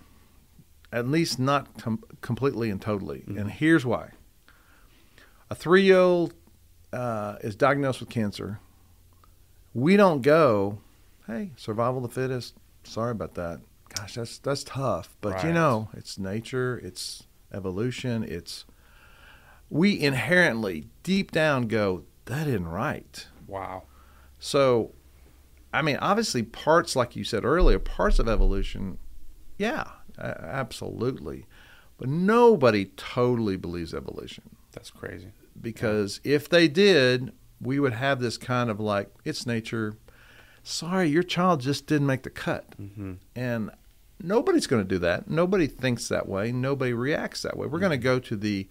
At 0.91 1.07
least 1.07 1.39
not 1.39 1.77
com- 1.77 2.03
completely 2.21 2.69
and 2.71 2.81
totally. 2.81 3.23
And 3.27 3.49
here's 3.49 3.85
why. 3.85 4.09
A 5.49 5.55
three 5.55 5.83
year 5.83 5.99
old 5.99 6.33
uh, 6.91 7.35
is 7.41 7.55
diagnosed 7.55 7.99
with 7.99 8.09
cancer. 8.09 8.59
We 9.73 9.95
don't 9.95 10.21
go, 10.21 10.79
hey, 11.27 11.51
survival 11.55 12.03
of 12.03 12.13
the 12.13 12.21
fittest. 12.21 12.55
Sorry 12.83 13.11
about 13.11 13.35
that. 13.35 13.61
Gosh, 13.95 14.15
that's 14.15 14.39
that's 14.39 14.63
tough. 14.63 15.15
But 15.21 15.43
you 15.43 15.53
know, 15.53 15.89
it's 15.93 16.17
nature, 16.17 16.81
it's 16.83 17.23
evolution, 17.53 18.23
it's 18.23 18.65
we 19.69 19.99
inherently 20.01 20.87
deep 21.03 21.31
down 21.31 21.67
go, 21.67 22.05
that 22.25 22.47
isn't 22.47 22.67
right. 22.67 23.27
Wow. 23.47 23.83
So, 24.39 24.93
I 25.73 25.81
mean, 25.81 25.97
obviously, 25.97 26.43
parts, 26.43 26.95
like 26.95 27.15
you 27.15 27.23
said 27.23 27.45
earlier, 27.45 27.79
parts 27.79 28.19
of 28.19 28.27
evolution, 28.27 28.97
yeah, 29.57 29.85
absolutely. 30.19 31.45
But 31.97 32.09
nobody 32.09 32.85
totally 32.97 33.55
believes 33.57 33.93
evolution 33.93 34.55
That's 34.73 34.89
crazy. 34.89 35.31
because 35.59 36.19
if 36.23 36.49
they 36.49 36.67
did, 36.67 37.31
we 37.61 37.79
would 37.79 37.93
have 37.93 38.19
this 38.19 38.37
kind 38.37 38.69
of 38.69 38.79
like, 38.79 39.09
it's 39.23 39.45
nature. 39.45 39.95
sorry, 40.63 41.09
your 41.09 41.23
child 41.23 41.61
just 41.61 41.85
didn't 41.85 42.07
make 42.07 42.23
the 42.23 42.29
cut. 42.31 42.71
Mm-hmm. 42.81 43.13
And 43.35 43.69
nobody's 44.21 44.67
going 44.67 44.81
to 44.83 44.87
do 44.87 44.97
that. 44.99 45.29
Nobody 45.29 45.67
thinks 45.67 46.07
that 46.07 46.27
way. 46.27 46.51
Nobody 46.51 46.93
reacts 46.93 47.43
that 47.43 47.55
way. 47.55 47.67
We're 47.67 47.79
going 47.79 47.91
to 47.91 47.97
go 47.97 48.19
to 48.19 48.35
the, 48.35 48.67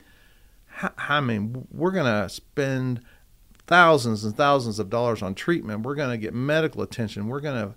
I 0.98 1.20
mean, 1.20 1.66
we're 1.70 1.92
going 1.92 2.06
to 2.22 2.28
spend 2.28 3.00
thousands 3.70 4.24
and 4.24 4.36
thousands 4.36 4.78
of 4.78 4.90
dollars 4.90 5.22
on 5.22 5.34
treatment. 5.34 5.86
We're 5.86 5.94
going 5.94 6.10
to 6.10 6.18
get 6.18 6.34
medical 6.34 6.82
attention. 6.82 7.28
We're 7.28 7.40
going 7.40 7.68
to 7.68 7.74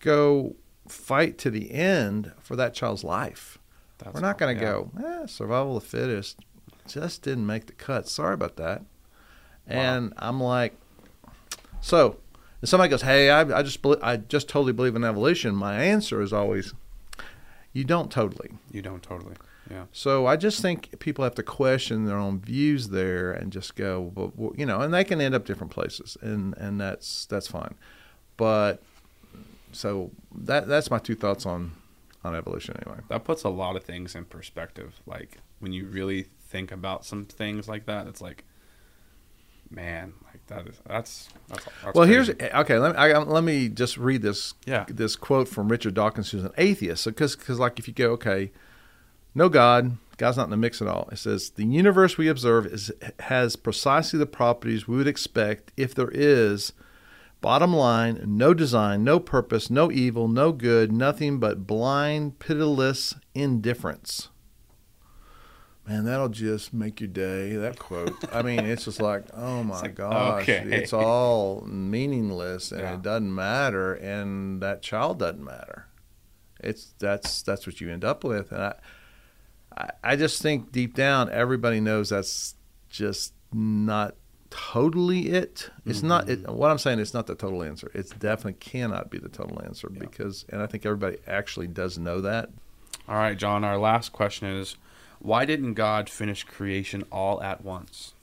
go 0.00 0.56
fight 0.86 1.38
to 1.38 1.50
the 1.50 1.72
end 1.72 2.32
for 2.40 2.54
that 2.56 2.74
child's 2.74 3.02
life. 3.02 3.56
That's 3.96 4.12
we're 4.12 4.20
not 4.20 4.36
going 4.36 4.58
to 4.58 4.60
go, 4.60 4.90
eh, 5.02 5.26
survival 5.26 5.78
of 5.78 5.82
the 5.82 5.88
fittest 5.88 6.36
just 6.86 7.22
didn't 7.22 7.46
make 7.46 7.66
the 7.66 7.72
cut. 7.72 8.08
Sorry 8.08 8.34
about 8.34 8.56
that. 8.56 8.82
And 9.66 10.12
I'm 10.16 10.40
like, 10.40 10.76
so 11.80 12.18
if 12.62 12.68
somebody 12.68 12.88
goes, 12.90 13.02
hey, 13.02 13.30
I, 13.30 13.40
I 13.40 13.62
just 13.62 13.84
I 14.02 14.16
just 14.16 14.48
totally 14.48 14.72
believe 14.72 14.94
in 14.94 15.04
evolution. 15.04 15.54
My 15.54 15.82
answer 15.82 16.22
is 16.22 16.32
always, 16.32 16.72
you 17.72 17.84
don't 17.84 18.10
totally. 18.10 18.50
You 18.70 18.82
don't 18.82 19.02
totally. 19.02 19.34
Yeah. 19.70 19.84
So 19.92 20.26
I 20.26 20.36
just 20.36 20.62
think 20.62 20.98
people 21.00 21.24
have 21.24 21.34
to 21.36 21.42
question 21.42 22.04
their 22.04 22.16
own 22.18 22.40
views 22.40 22.88
there 22.88 23.32
and 23.32 23.52
just 23.52 23.74
go, 23.74 24.12
but 24.14 24.36
well, 24.38 24.52
you 24.56 24.64
know, 24.66 24.80
and 24.80 24.92
they 24.94 25.04
can 25.04 25.20
end 25.20 25.34
up 25.34 25.44
different 25.44 25.72
places, 25.72 26.16
and 26.20 26.54
and 26.56 26.80
that's 26.80 27.26
that's 27.26 27.48
fine. 27.48 27.74
But 28.36 28.82
so 29.72 30.10
that 30.34 30.68
that's 30.68 30.90
my 30.90 30.98
two 30.98 31.14
thoughts 31.14 31.46
on 31.46 31.72
on 32.24 32.34
evolution 32.34 32.76
anyway. 32.84 33.00
That 33.08 33.24
puts 33.24 33.44
a 33.44 33.48
lot 33.48 33.76
of 33.76 33.84
things 33.84 34.14
in 34.14 34.24
perspective. 34.24 35.00
Like 35.06 35.38
when 35.58 35.72
you 35.72 35.86
really 35.86 36.26
think 36.48 36.70
about 36.72 37.04
some 37.04 37.24
things 37.24 37.68
like 37.68 37.86
that, 37.86 38.06
it's 38.06 38.20
like, 38.20 38.44
man, 39.70 40.12
like 40.24 40.46
that 40.46 40.66
is 40.68 40.80
that's 40.86 41.28
that's. 41.48 41.64
that's 41.82 41.94
well, 41.94 42.06
here's 42.06 42.30
okay. 42.30 42.78
Let 42.78 42.92
me 42.92 42.98
I, 42.98 43.18
let 43.18 43.44
me 43.44 43.68
just 43.68 43.96
read 43.96 44.22
this 44.22 44.54
Yeah. 44.64 44.84
this 44.88 45.16
quote 45.16 45.48
from 45.48 45.68
Richard 45.68 45.94
Dawkins, 45.94 46.30
who's 46.30 46.44
an 46.44 46.52
atheist. 46.56 47.04
Because 47.04 47.36
because 47.36 47.58
like 47.58 47.78
if 47.78 47.88
you 47.88 47.94
go 47.94 48.10
okay, 48.12 48.52
no 49.36 49.48
God, 49.48 49.98
God's 50.16 50.38
not 50.38 50.44
in 50.44 50.50
the 50.50 50.56
mix 50.56 50.80
at 50.80 50.88
all. 50.88 51.08
It 51.12 51.18
says 51.18 51.50
the 51.50 51.64
universe 51.64 52.16
we 52.16 52.26
observe 52.26 52.66
is 52.66 52.90
has 53.20 53.54
precisely 53.54 54.18
the 54.18 54.26
properties 54.26 54.88
we 54.88 54.96
would 54.96 55.06
expect 55.06 55.70
if 55.76 55.94
there 55.94 56.10
is. 56.12 56.72
Bottom 57.42 57.74
line, 57.76 58.22
no 58.26 58.54
design, 58.54 59.04
no 59.04 59.20
purpose, 59.20 59.68
no 59.70 59.92
evil, 59.92 60.26
no 60.26 60.52
good, 60.52 60.90
nothing 60.90 61.38
but 61.38 61.66
blind, 61.66 62.38
pitiless 62.38 63.14
indifference. 63.34 64.30
Man, 65.86 66.04
that'll 66.04 66.30
just 66.30 66.72
make 66.72 67.00
your 67.00 67.08
day. 67.08 67.54
That 67.54 67.78
quote. 67.78 68.16
I 68.32 68.42
mean, 68.42 68.60
it's 68.60 68.86
just 68.86 69.00
like, 69.00 69.24
oh 69.34 69.62
my 69.62 69.82
like, 69.82 69.94
gosh, 69.94 70.42
okay. 70.42 70.64
it's 70.68 70.92
all 70.92 71.60
meaningless 71.66 72.72
and 72.72 72.80
Yeah. 72.80 72.94
it 72.94 73.02
doesn't 73.02 73.32
matter, 73.32 73.94
and 73.94 74.60
that 74.62 74.82
child 74.82 75.18
doesn't 75.20 75.44
matter. 75.44 75.86
It's 76.58 76.94
that's 76.98 77.42
that's 77.42 77.66
what 77.66 77.80
you 77.80 77.90
end 77.90 78.04
up 78.04 78.24
with, 78.24 78.50
and 78.50 78.62
I, 78.62 78.74
I, 79.76 79.90
I 80.02 80.16
just 80.16 80.42
think 80.42 80.72
deep 80.72 80.94
down 80.94 81.30
everybody 81.30 81.80
knows 81.80 82.10
that's 82.10 82.54
just 82.88 83.32
not 83.52 84.14
totally 84.50 85.28
it. 85.28 85.70
It's 85.84 86.02
not 86.02 86.26
mm-hmm. 86.26 86.44
it, 86.46 86.50
what 86.50 86.70
I'm 86.70 86.78
saying. 86.78 86.98
It's 86.98 87.14
not 87.14 87.26
the 87.26 87.34
total 87.34 87.62
answer. 87.62 87.90
It 87.94 88.10
definitely 88.18 88.54
cannot 88.54 89.10
be 89.10 89.18
the 89.18 89.28
total 89.28 89.62
answer 89.62 89.88
Yeah. 89.92 90.00
because, 90.00 90.44
and 90.48 90.62
I 90.62 90.66
think 90.66 90.86
everybody 90.86 91.18
actually 91.26 91.66
does 91.66 91.98
know 91.98 92.20
that. 92.20 92.50
All 93.08 93.16
right, 93.16 93.36
John. 93.36 93.64
Our 93.64 93.78
last 93.78 94.12
question 94.12 94.48
is, 94.48 94.76
why 95.18 95.44
didn't 95.44 95.74
God 95.74 96.08
finish 96.08 96.44
creation 96.44 97.04
all 97.10 97.42
at 97.42 97.64
once? 97.64 98.14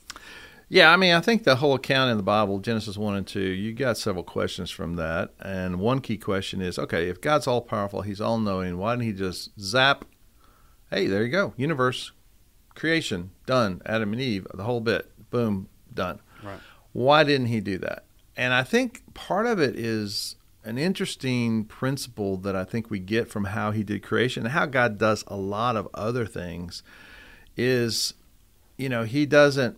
Yeah, 0.68 0.90
I 0.90 0.96
mean, 0.96 1.14
I 1.14 1.20
think 1.20 1.44
the 1.44 1.56
whole 1.56 1.74
account 1.74 2.10
in 2.10 2.16
the 2.16 2.22
Bible, 2.22 2.58
Genesis 2.58 2.96
1 2.96 3.14
and 3.14 3.26
2, 3.26 3.40
you 3.40 3.72
got 3.72 3.98
several 3.98 4.24
questions 4.24 4.70
from 4.70 4.96
that. 4.96 5.30
And 5.40 5.78
one 5.78 6.00
key 6.00 6.16
question 6.16 6.60
is 6.60 6.78
okay, 6.78 7.08
if 7.08 7.20
God's 7.20 7.46
all 7.46 7.60
powerful, 7.60 8.02
He's 8.02 8.20
all 8.20 8.38
knowing, 8.38 8.78
why 8.78 8.94
didn't 8.94 9.06
He 9.06 9.12
just 9.12 9.50
zap? 9.60 10.04
Hey, 10.94 11.08
there 11.08 11.24
you 11.24 11.28
go. 11.28 11.54
Universe, 11.56 12.12
creation, 12.76 13.32
done. 13.46 13.82
Adam 13.84 14.12
and 14.12 14.22
Eve, 14.22 14.46
the 14.54 14.62
whole 14.62 14.80
bit. 14.80 15.10
Boom, 15.28 15.68
done. 15.92 16.20
Right. 16.40 16.60
Why 16.92 17.24
didn't 17.24 17.48
He 17.48 17.60
do 17.60 17.78
that? 17.78 18.04
And 18.36 18.54
I 18.54 18.62
think 18.62 19.02
part 19.12 19.46
of 19.46 19.58
it 19.58 19.76
is 19.76 20.36
an 20.62 20.78
interesting 20.78 21.64
principle 21.64 22.36
that 22.38 22.54
I 22.54 22.62
think 22.62 22.90
we 22.90 23.00
get 23.00 23.28
from 23.28 23.46
how 23.46 23.72
He 23.72 23.82
did 23.82 24.04
creation 24.04 24.44
and 24.44 24.52
how 24.52 24.66
God 24.66 24.96
does 24.96 25.24
a 25.26 25.34
lot 25.34 25.74
of 25.74 25.88
other 25.94 26.26
things 26.26 26.84
is, 27.56 28.14
you 28.76 28.88
know, 28.88 29.02
He 29.02 29.26
doesn't 29.26 29.76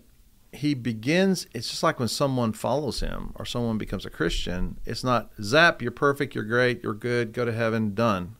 he 0.52 0.72
begins 0.72 1.46
it's 1.52 1.68
just 1.68 1.82
like 1.82 1.98
when 1.98 2.08
someone 2.08 2.50
follows 2.50 3.00
him 3.00 3.32
or 3.34 3.44
someone 3.44 3.76
becomes 3.76 4.06
a 4.06 4.10
christian 4.10 4.78
it's 4.86 5.04
not 5.04 5.30
zap 5.42 5.82
you're 5.82 5.90
perfect 5.90 6.34
you're 6.34 6.44
great 6.44 6.82
you're 6.82 6.94
good 6.94 7.32
go 7.34 7.44
to 7.44 7.52
heaven 7.52 7.94
done 7.94 8.34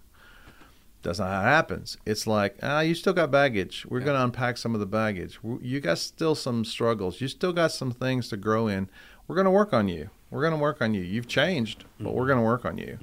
that's 1.02 1.18
not 1.18 1.28
how 1.30 1.40
it 1.40 1.44
happens. 1.44 1.96
It's 2.04 2.26
like 2.26 2.56
ah 2.62 2.80
you 2.80 2.94
still 2.94 3.12
got 3.12 3.30
baggage. 3.30 3.86
We're 3.88 4.00
Yeah. 4.00 4.06
going 4.06 4.16
to 4.18 4.24
unpack 4.24 4.56
some 4.56 4.74
of 4.74 4.80
the 4.80 4.86
baggage. 4.86 5.38
You 5.60 5.80
got 5.80 5.98
still 5.98 6.34
some 6.34 6.64
struggles. 6.64 7.20
You 7.20 7.28
still 7.28 7.52
got 7.52 7.72
some 7.72 7.92
things 7.92 8.28
to 8.30 8.36
grow 8.36 8.66
in. 8.68 8.88
We're 9.28 9.36
going 9.36 9.44
to 9.46 9.50
work 9.50 9.72
on 9.72 9.88
you. 9.88 10.10
We're 10.30 10.40
going 10.42 10.52
to 10.54 10.58
work 10.58 10.82
on 10.82 10.94
you. 10.94 11.02
You've 11.02 11.28
changed 11.28 11.84
but 12.00 12.14
we're 12.14 12.26
going 12.26 12.38
to 12.38 12.44
work 12.44 12.64
on 12.64 12.78
you. 12.78 12.98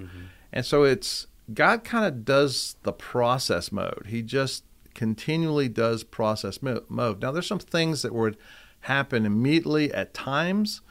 And 0.52 0.66
so 0.66 0.84
it's 0.84 1.28
god 1.54 1.84
kind 1.84 2.06
of 2.06 2.24
does 2.26 2.76
the 2.84 2.94
process 2.94 3.72
mode. 3.72 4.06
He 4.08 4.22
just 4.22 4.64
continually 4.94 5.68
does 5.70 6.04
process 6.04 6.62
mo- 6.62 6.84
mode. 6.88 7.22
Now 7.22 7.32
there's 7.32 7.48
some 7.48 7.60
things 7.60 8.02
that 8.04 8.14
would 8.14 8.38
happen 8.82 9.26
immediately 9.26 9.92
at 9.94 10.14
times, 10.14 10.82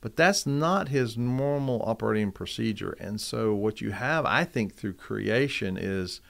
but 0.00 0.16
that's 0.16 0.46
not 0.46 0.88
his 0.88 1.16
normal 1.16 1.82
operating 1.86 2.32
procedure. 2.32 2.96
And 2.98 3.20
so, 3.20 3.54
what 3.54 3.80
you 3.80 3.92
have, 3.92 4.24
I 4.26 4.44
think, 4.44 4.74
through 4.74 4.94
creation 4.94 5.76
is 5.80 6.20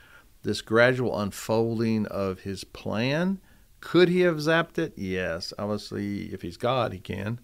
this 0.43 0.61
gradual 0.61 1.17
unfolding 1.19 2.05
of 2.07 2.41
his 2.41 2.63
plan. 2.63 3.39
Could 3.79 4.09
he 4.09 4.21
have 4.21 4.37
zapped 4.37 4.77
it? 4.77 4.93
Yes. 4.95 5.53
Obviously, 5.59 6.33
if 6.33 6.41
he's 6.41 6.57
God, 6.57 6.93
he 6.93 6.99
can. 6.99 7.39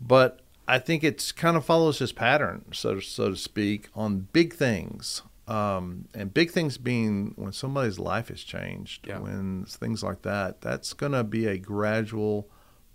But 0.00 0.40
I 0.68 0.78
think 0.78 1.02
it's 1.04 1.32
kind 1.32 1.56
of 1.56 1.64
follows 1.64 1.98
his 1.98 2.12
pattern, 2.12 2.64
so 2.72 2.94
to, 2.96 3.00
so 3.00 3.30
to 3.30 3.36
speak, 3.36 3.88
on 3.94 4.28
big 4.32 4.54
things. 4.54 5.22
Um, 5.48 6.06
and 6.14 6.32
big 6.32 6.52
things 6.52 6.78
being 6.78 7.32
when 7.36 7.52
somebody's 7.52 7.98
life 7.98 8.28
has 8.28 8.42
changed, 8.42 9.08
Yeah. 9.08 9.18
when 9.18 9.64
things 9.66 10.02
like 10.04 10.22
that, 10.22 10.60
that's 10.60 10.92
going 10.92 11.10
to 11.12 11.24
be 11.24 11.46
a 11.46 11.58
gradual 11.58 12.48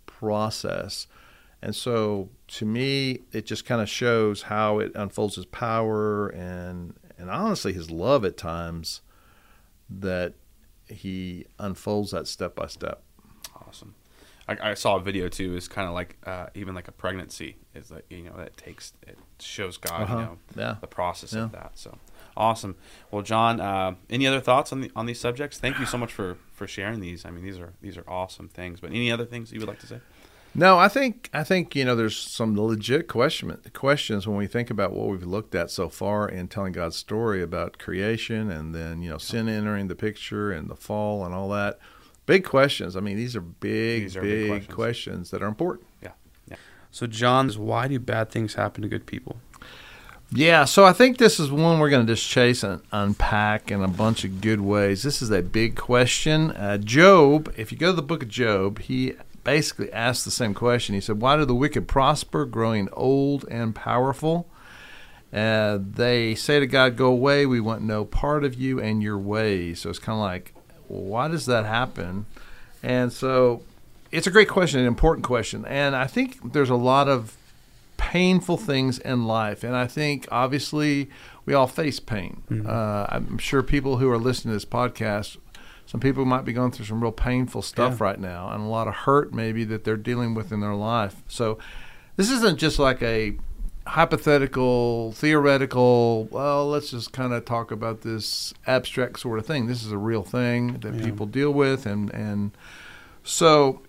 process. 0.06 1.08
And 1.62 1.76
so 1.76 2.30
to 2.48 2.66
me, 2.66 3.22
it 3.34 3.46
just 3.46 3.66
kind 3.66 3.82
of 3.82 3.90
shows 3.90 4.44
how 4.44 4.80
it 4.80 4.92
unfolds 4.96 5.36
his 5.36 5.46
power 5.46 6.28
and 6.30 6.96
and 7.18 7.30
honestly 7.30 7.72
his 7.74 7.90
love 7.90 8.26
at 8.26 8.36
times 8.38 9.02
that 9.90 10.34
he 10.88 11.46
unfolds 11.60 12.12
that 12.12 12.28
step 12.28 12.56
by 12.56 12.68
step. 12.68 13.02
Awesome. 13.68 13.96
I, 14.48 14.72
I 14.72 14.74
saw 14.76 14.98
a 14.98 15.00
video 15.02 15.28
too. 15.28 15.56
Is 15.56 15.68
kind 15.68 15.88
of 15.88 15.94
like 15.96 16.18
uh, 16.26 16.48
even 16.54 16.76
like 16.76 16.88
a 16.88 16.92
pregnancy. 16.92 17.56
Is 17.74 17.90
like 17.92 18.06
you 18.10 18.24
know 18.24 18.36
it 18.38 18.56
takes 18.58 18.94
it 19.08 19.18
shows 19.40 19.78
God 19.78 20.04
Uh-huh. 20.04 20.16
you 20.18 20.22
know 20.24 20.38
Yeah. 20.56 20.76
the 20.82 20.88
process 20.88 21.34
Yeah. 21.34 21.46
of 21.46 21.52
that. 21.54 21.72
So 21.76 21.98
awesome. 22.38 22.76
Well, 23.10 23.24
John, 23.24 23.60
uh, 23.60 23.96
any 24.10 24.28
other 24.28 24.40
thoughts 24.42 24.72
on 24.72 24.82
the 24.82 24.92
on 24.96 25.08
these 25.08 25.20
subjects? 25.20 25.58
Thank 25.58 25.80
you 25.80 25.86
so 25.88 25.98
much 25.98 26.14
for 26.14 26.38
for 26.54 26.68
sharing 26.68 27.00
these. 27.00 27.26
I 27.26 27.32
mean, 27.32 27.44
these 27.44 27.58
are 27.60 27.74
these 27.82 27.98
are 27.98 28.04
awesome 28.08 28.48
things. 28.48 28.80
But 28.80 28.92
any 28.92 29.12
other 29.12 29.26
things 29.26 29.52
you 29.52 29.60
would 29.60 29.70
like 29.70 29.80
to 29.80 29.88
say? 29.88 30.00
No, 30.58 30.80
I 30.80 30.88
think 30.88 31.30
I 31.34 31.44
think 31.44 31.76
you 31.76 31.84
know 31.84 31.96
there's 31.96 32.18
some 32.18 32.58
legit 32.60 33.08
question 33.10 33.58
questions 33.74 34.26
when 34.26 34.38
we 34.38 34.48
think 34.48 34.70
about 34.70 34.94
what 34.94 35.10
we've 35.10 35.26
looked 35.26 35.54
at 35.54 35.70
so 35.70 35.90
far 35.90 36.30
in 36.30 36.48
telling 36.48 36.72
God's 36.72 36.96
story 36.96 37.44
about 37.44 37.78
creation 37.78 38.50
and 38.50 38.74
then 38.74 39.02
you 39.02 39.10
know 39.10 39.18
sin 39.18 39.50
entering 39.50 39.90
the 39.90 39.96
picture 39.96 40.52
and 40.52 40.70
the 40.70 40.76
fall 40.76 41.26
and 41.26 41.36
all 41.36 41.50
that. 41.50 41.78
Big 42.26 42.44
questions. 42.46 42.96
I 42.96 43.02
mean, 43.02 43.18
these 43.18 43.36
are 43.36 43.42
big, 43.42 44.04
These 44.04 44.16
are 44.18 44.22
big, 44.22 44.32
big 44.32 44.50
questions. 44.50 44.76
questions. 44.76 45.32
that 45.32 45.44
are 45.44 45.48
important. 45.48 45.88
Yeah. 46.02 46.12
So, 46.90 47.06
John, 47.08 47.50
why 47.50 47.90
do 47.90 48.00
bad 48.00 48.30
things 48.32 48.54
happen 48.54 48.82
to 48.82 48.88
good 48.88 49.06
people? 49.06 49.36
Yeah, 50.32 50.64
so 50.66 50.86
I 50.86 50.94
think 50.94 51.18
this 51.18 51.40
is 51.40 51.52
one 51.52 51.78
we're 51.80 51.90
going 51.90 52.08
to 52.08 52.14
just 52.14 52.28
chase 52.28 52.64
and 52.64 52.82
unpack 52.92 53.70
in 53.70 53.84
a 53.84 53.88
bunch 53.90 54.24
of 54.24 54.40
good 54.42 54.62
ways. 54.62 55.04
This 55.04 55.22
is 55.22 55.30
a 55.30 55.42
big 55.42 55.76
question. 55.76 56.52
Uh, 56.52 56.78
Job, 56.78 57.54
if 57.58 57.72
you 57.72 57.78
go 57.78 57.88
to 57.88 57.96
the 57.96 58.02
book 58.02 58.24
of 58.24 58.30
Job, 58.30 58.80
he 58.80 59.14
basically 59.46 59.94
asked 59.94 60.26
the 60.26 60.32
same 60.32 60.54
question. 60.54 60.94
He 60.94 61.00
said, 61.00 61.22
Why 61.22 61.38
do 61.38 61.46
the 61.46 61.56
wicked 61.56 61.88
prosper, 61.88 62.44
growing 62.46 62.90
old 62.92 63.46
and 63.50 63.74
powerful? 63.74 64.50
Uh, 65.32 65.80
they 65.82 66.36
say 66.36 66.60
to 66.60 66.68
God, 66.68 66.98
Go 66.98 67.08
away, 67.08 67.46
we 67.46 67.62
want 67.62 67.82
no 67.82 68.04
part 68.04 68.44
of 68.44 68.56
you 68.56 68.82
and 68.82 69.02
your 69.02 69.18
ways. 69.18 69.80
So 69.80 69.90
it's 69.90 70.00
kind 70.00 70.18
of 70.18 70.22
like, 70.22 70.54
well, 70.90 71.02
why 71.02 71.28
does 71.30 71.46
that 71.46 71.66
happen? 71.66 72.26
And 72.84 73.14
so 73.14 73.64
it's 74.12 74.28
a 74.28 74.32
great 74.32 74.50
question, 74.50 74.82
an 74.82 74.86
important 74.88 75.26
question. 75.26 75.66
And 75.66 75.96
I 75.96 76.08
think 76.08 76.54
there's 76.54 76.70
a 76.70 76.76
lot 76.76 77.08
of 77.08 77.38
painful 77.98 78.58
things 78.58 79.00
in 79.00 79.26
life. 79.26 79.64
And 79.64 79.76
I 79.76 79.88
think 79.88 80.28
obviously 80.32 81.10
we 81.46 81.54
all 81.54 81.68
face 81.68 82.00
pain. 82.00 82.44
Uh, 82.68 83.06
I'm 83.10 83.38
sure 83.38 83.64
people 83.64 83.98
who 83.98 84.10
are 84.10 84.18
listening 84.18 84.52
to 84.52 84.56
this 84.56 84.66
podcast, 84.66 85.38
some 85.86 86.00
people 86.00 86.26
might 86.26 86.46
be 86.46 86.54
going 86.54 86.72
through 86.72 86.86
some 86.86 87.02
real 87.02 87.12
painful 87.12 87.62
stuff 87.62 88.00
Yeah. 88.00 88.04
right 88.08 88.20
now 88.20 88.50
and 88.50 88.64
a 88.64 88.68
lot 88.68 88.88
of 88.88 88.94
hurt 88.96 89.34
maybe 89.34 89.64
that 89.66 89.84
they're 89.84 89.98
dealing 89.98 90.34
with 90.34 90.52
in 90.52 90.60
their 90.62 90.74
life. 90.76 91.22
So 91.28 91.58
this 92.16 92.30
isn't 92.32 92.58
just 92.60 92.80
like 92.80 93.02
a 93.04 93.38
hypothetical, 93.88 95.12
theoretical. 95.14 96.26
Well, 96.32 96.68
let's 96.70 96.92
just 96.92 97.12
kind 97.12 97.34
of 97.34 97.46
talk 97.46 97.72
about 97.72 98.02
this 98.02 98.54
abstract 98.68 99.20
sort 99.20 99.40
of 99.40 99.46
thing. 99.46 99.68
This 99.68 99.84
is 99.84 99.92
a 99.92 99.98
real 99.98 100.24
thing 100.24 100.78
that 100.82 100.94
Yeah. 100.96 101.06
people 101.06 101.26
deal 101.26 101.52
with, 101.52 101.86
and 101.86 102.10
and 102.14 102.52
so 103.24 103.82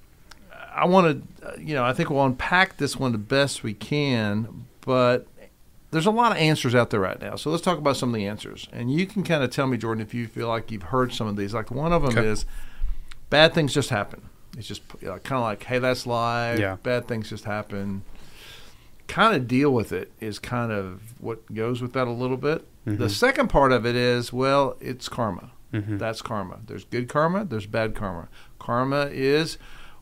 I 0.75 0.85
want 0.87 1.23
to, 1.43 1.61
you 1.63 1.75
know, 1.75 1.85
I 1.85 1.93
think 1.93 2.11
we'll 2.11 2.25
unpack 2.25 2.77
this 2.77 2.97
one 2.97 3.13
the 3.13 3.19
best 3.19 3.63
we 3.63 3.73
can, 3.75 4.67
but 4.83 5.27
there's 5.97 6.07
a 6.07 6.11
lot 6.11 6.31
of 6.33 6.39
answers 6.39 6.75
out 6.75 6.91
there 6.91 7.01
right 7.01 7.19
now. 7.21 7.37
So 7.37 7.51
let's 7.51 7.63
talk 7.63 7.79
about 7.79 7.97
some 7.97 8.11
of 8.11 8.15
the 8.15 8.27
answers, 8.27 8.69
and 8.73 8.93
you 8.93 9.07
can 9.07 9.23
kind 9.25 9.43
of 9.43 9.51
tell 9.51 9.67
me, 9.67 9.77
Jordan, 9.79 10.03
if 10.03 10.13
you 10.13 10.27
feel 10.29 10.49
like 10.49 10.71
you've 10.71 10.83
heard 10.85 11.13
some 11.13 11.27
of 11.27 11.37
these. 11.37 11.55
Like 11.55 11.71
one 11.71 11.93
of 11.93 12.03
them 12.03 12.17
Okay. 12.19 12.27
is 12.29 12.45
bad 13.31 13.55
things 13.55 13.73
just 13.73 13.89
happen. 13.91 14.29
It's 14.59 14.69
just 14.69 14.83
you 15.01 15.09
know, 15.09 15.19
kind 15.19 15.39
of 15.39 15.43
like, 15.45 15.63
hey, 15.65 15.79
that's 15.79 16.07
life. 16.07 16.59
Yeah. 16.59 16.77
Bad 16.83 17.09
things 17.09 17.29
just 17.31 17.45
happen. 17.45 18.03
Kind 19.09 19.35
of 19.37 19.47
deal 19.47 19.71
with 19.73 19.93
it 19.93 20.11
is 20.21 20.39
kind 20.39 20.73
of 20.73 21.01
what 21.21 21.53
goes 21.55 21.81
with 21.81 21.93
that 21.95 22.07
a 22.09 22.11
little 22.13 22.37
bit. 22.37 22.67
The 22.85 22.93
Mhm. 23.07 23.11
second 23.11 23.49
part 23.49 23.73
of 23.73 23.85
it 23.87 23.97
is, 23.97 24.33
well, 24.33 24.77
it's 24.81 25.09
karma. 25.09 25.51
Mhm. 25.73 25.99
That's 25.99 26.23
karma. 26.23 26.59
There's 26.67 26.85
good 26.85 27.09
karma, 27.09 27.45
there's 27.45 27.67
bad 27.67 27.95
karma. 27.95 28.29
Karma 28.59 29.09
is 29.13 29.59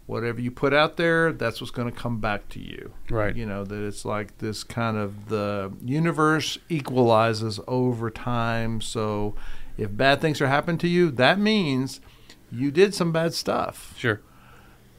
whatever 0.06 0.40
you 0.40 0.50
put 0.50 0.74
out 0.74 0.96
there, 0.96 1.32
that's 1.32 1.60
what's 1.60 1.70
going 1.70 1.90
to 1.90 1.96
come 1.98 2.18
back 2.18 2.48
to 2.50 2.60
you. 2.60 2.92
Right. 3.10 3.34
You 3.34 3.46
know, 3.46 3.64
that 3.64 3.86
it's 3.86 4.04
like 4.04 4.38
this 4.38 4.62
kind 4.62 4.96
of 4.96 5.28
the 5.28 5.72
universe 5.82 6.58
equalizes 6.68 7.60
over 7.66 8.10
time. 8.10 8.80
So 8.80 9.34
if 9.78 9.96
bad 9.96 10.20
things 10.20 10.40
are 10.40 10.48
happening 10.48 10.78
to 10.78 10.88
you, 10.88 11.10
that 11.12 11.38
means 11.38 12.00
you 12.50 12.70
did 12.70 12.94
some 12.94 13.12
bad 13.12 13.34
stuff. 13.34 13.94
Sure. 13.96 14.20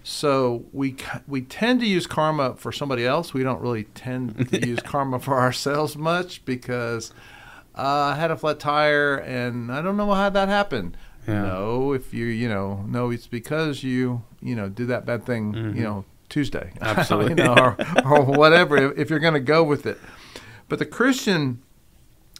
So 0.03 0.65
we 0.71 0.97
we 1.27 1.41
tend 1.41 1.79
to 1.79 1.87
use 1.87 2.05
karma 2.05 2.55
for 2.55 2.71
somebody 2.71 3.05
else. 3.05 3.33
We 3.33 3.43
don't 3.43 3.61
really 3.61 3.85
tend 3.85 4.49
to 4.51 4.67
use 4.67 4.79
karma 4.79 5.19
for 5.19 5.37
ourselves 5.37 5.95
much 5.97 6.45
because 6.45 7.11
uh, 7.75 7.81
I 7.81 8.15
had 8.15 8.31
a 8.31 8.37
flat 8.37 8.59
tire 8.59 9.15
and 9.15 9.71
I 9.71 9.81
don't 9.81 9.97
know 9.97 10.11
how 10.13 10.29
that 10.29 10.47
happened. 10.47 10.97
Yeah. 11.27 11.41
No, 11.43 11.93
if 11.93 12.13
you 12.13 12.25
you 12.25 12.47
know 12.49 12.83
no, 12.87 13.09
it's 13.11 13.27
because 13.27 13.83
you 13.83 14.23
you 14.41 14.55
know 14.55 14.69
did 14.69 14.87
that 14.89 15.05
bad 15.05 15.25
thing 15.25 15.53
Mhm. 15.53 15.75
you 15.75 15.83
know 15.83 16.05
Tuesday, 16.29 16.71
Absolutely. 16.81 17.29
you 17.31 17.35
know, 17.47 17.53
or, 17.55 17.77
or 18.05 18.21
whatever. 18.25 18.77
If, 18.93 19.09
you're 19.11 19.19
going 19.19 19.35
to 19.35 19.39
go 19.39 19.63
with 19.63 19.85
it, 19.85 19.99
but 20.67 20.79
the 20.79 20.85
Christian 20.85 21.61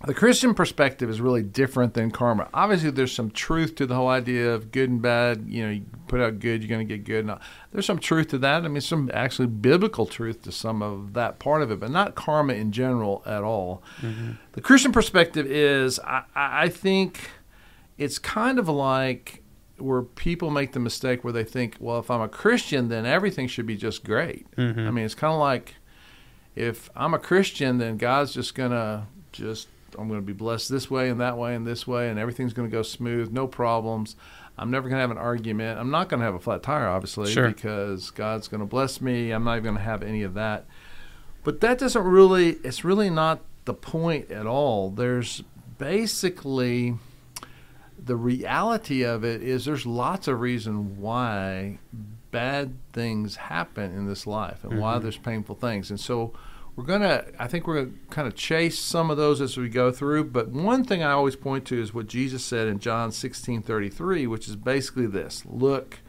the 0.06 0.14
Christian 0.14 0.54
perspective 0.54 1.10
is 1.10 1.22
really 1.22 1.42
different 1.42 1.94
than 1.94 2.12
karma. 2.12 2.50
Obviously, 2.54 2.92
there's 2.92 3.14
some 3.14 3.32
truth 3.32 3.76
to 3.76 3.86
the 3.88 3.96
whole 3.96 4.10
idea 4.10 4.54
of 4.54 4.72
good 4.72 4.90
and 4.90 5.02
bad. 5.02 5.46
You 5.48 5.64
know, 5.66 5.72
you 5.72 5.86
put 6.08 6.20
out 6.20 6.40
good, 6.40 6.62
you're 6.62 6.70
going 6.70 6.86
to 6.86 6.98
get 6.98 7.06
good. 7.06 7.32
There's 7.72 7.86
some 7.86 7.98
truth 8.00 8.28
to 8.30 8.38
that. 8.40 8.66
I 8.66 8.68
mean, 8.68 8.82
some 8.82 9.10
actually 9.14 9.48
biblical 9.48 10.06
truth 10.06 10.42
to 10.44 10.52
some 10.52 10.82
of 10.84 11.14
that 11.14 11.40
part 11.40 11.62
of 11.62 11.72
it, 11.72 11.80
but 11.80 11.90
not 11.92 12.14
karma 12.14 12.54
in 12.54 12.72
general 12.72 13.24
at 13.26 13.42
all. 13.44 13.82
The 14.52 14.62
Christian 14.62 14.92
perspective 14.92 15.46
is, 15.48 16.00
I, 16.02 16.24
I 16.36 16.64
I 16.64 16.70
think, 16.70 17.30
it's 17.98 18.20
kind 18.20 18.60
of 18.60 18.68
like 18.70 19.42
where 19.78 20.02
people 20.02 20.50
make 20.50 20.72
the 20.72 20.80
mistake 20.80 21.24
where 21.24 21.34
they 21.34 21.44
think, 21.44 21.76
well, 21.80 22.00
if 22.00 22.10
I'm 22.10 22.22
a 22.22 22.30
Christian, 22.30 22.88
then 22.88 23.06
everything 23.06 23.48
should 23.48 23.66
be 23.66 23.76
just 23.76 24.04
great. 24.06 24.50
Mhm. 24.56 24.88
I 24.88 24.92
mean, 24.92 25.06
it's 25.06 25.16
kind 25.16 25.34
of 25.34 25.40
like 25.40 25.76
if 26.56 26.90
I'm 26.96 27.14
a 27.14 27.20
Christian, 27.20 27.78
then 27.80 27.98
God's 27.98 28.34
just 28.34 28.56
gonna 28.56 29.08
just 29.32 29.68
I'm 29.98 30.08
gonna 30.10 30.22
be 30.22 30.34
blessed 30.34 30.70
this 30.70 30.90
way 30.92 31.10
and 31.10 31.20
that 31.22 31.38
way 31.38 31.56
and 31.56 31.66
this 31.66 31.86
way, 31.88 32.10
and 32.10 32.20
everything's 32.20 32.54
gonna 32.54 32.68
go 32.70 32.82
smooth, 32.82 33.32
no 33.32 33.48
problems. 33.48 34.16
I'm 34.58 34.72
never 34.72 34.88
gonna 34.90 35.02
have 35.02 35.12
an 35.12 35.18
argument. 35.18 35.80
I'm 35.80 35.92
not 35.92 36.08
gonna 36.10 36.24
have 36.24 36.36
a 36.36 36.40
flat 36.40 36.64
tire, 36.64 36.88
obviously, 36.88 37.32
Sure. 37.32 37.48
because 37.50 38.12
God's 38.12 38.48
gonna 38.48 38.66
bless 38.66 39.02
me. 39.02 39.32
I'm 39.32 39.44
not 39.44 39.54
even 39.58 39.74
gonna 39.76 39.86
have 39.86 40.04
any 40.04 40.24
of 40.24 40.34
that. 40.36 40.66
But 41.44 41.60
that 41.62 41.78
doesn't 41.78 42.04
really. 42.04 42.52
It's 42.64 42.84
really 42.86 43.10
not 43.10 43.40
the 43.66 43.74
point 43.74 44.32
at 44.32 44.46
all. 44.46 44.90
There's 44.90 45.44
basically 45.78 46.96
the 48.06 48.16
reality 48.16 49.04
of 49.04 49.24
it 49.24 49.42
is 49.42 49.66
there's 49.66 49.86
lots 49.86 50.28
of 50.28 50.40
reason 50.40 51.00
why 51.02 51.80
bad 52.32 52.74
things 52.94 53.36
happen 53.38 53.92
in 53.96 54.06
this 54.08 54.28
life 54.28 54.64
and 54.64 54.80
why 54.80 54.98
Mhm. 54.98 55.02
there's 55.04 55.18
painful 55.18 55.56
things. 55.56 55.90
And 55.90 56.00
so 56.00 56.34
we're 56.76 56.84
going 56.84 57.02
to 57.02 57.26
I 57.40 57.48
think 57.48 57.66
we're 57.66 57.76
going 57.76 57.94
to 57.94 58.00
kind 58.16 58.28
of 58.28 58.36
chase 58.36 58.78
some 58.78 59.10
of 59.10 59.18
those 59.18 59.40
as 59.42 59.58
we 59.58 59.70
go 59.70 59.92
through, 59.92 60.26
but 60.26 60.50
one 60.50 60.84
thing 60.84 61.02
I 61.02 61.12
always 61.12 61.36
point 61.36 61.66
to 61.66 61.82
is 61.82 61.94
what 61.94 62.08
Jesus 62.08 62.44
said 62.44 62.68
in 62.68 62.80
John 62.80 63.12
16:33, 63.12 64.28
which 64.28 64.48
is 64.48 64.56
basically 64.56 65.08
this. 65.08 65.44
Look, 65.46 66.00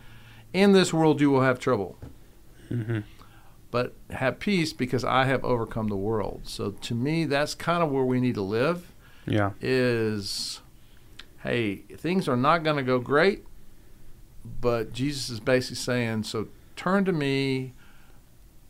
in 0.52 0.72
this 0.72 0.92
world 0.92 1.20
you 1.20 1.30
will 1.30 1.42
have 1.42 1.58
trouble, 1.60 1.96
Mhm. 2.70 3.04
but 3.70 3.94
have 4.10 4.38
peace 4.40 4.72
because 4.72 5.04
I 5.04 5.24
have 5.24 5.44
overcome 5.44 5.88
the 5.88 5.96
world. 5.96 6.40
So 6.44 6.72
to 6.72 6.94
me 6.94 7.24
that's 7.24 7.54
kind 7.54 7.82
of 7.82 7.90
where 7.90 8.04
we 8.04 8.20
need 8.20 8.34
to 8.34 8.42
live 8.42 8.92
Yeah. 9.26 9.50
is 9.60 10.60
hey, 11.46 11.76
things 11.96 12.28
are 12.28 12.36
not 12.36 12.62
going 12.64 12.76
to 12.76 12.82
go 12.82 12.98
great, 12.98 13.44
but 14.60 14.92
Jesus 14.92 15.30
is 15.30 15.40
basically 15.40 15.76
saying, 15.76 16.24
so 16.24 16.48
turn 16.76 17.04
to 17.04 17.12
me. 17.12 17.72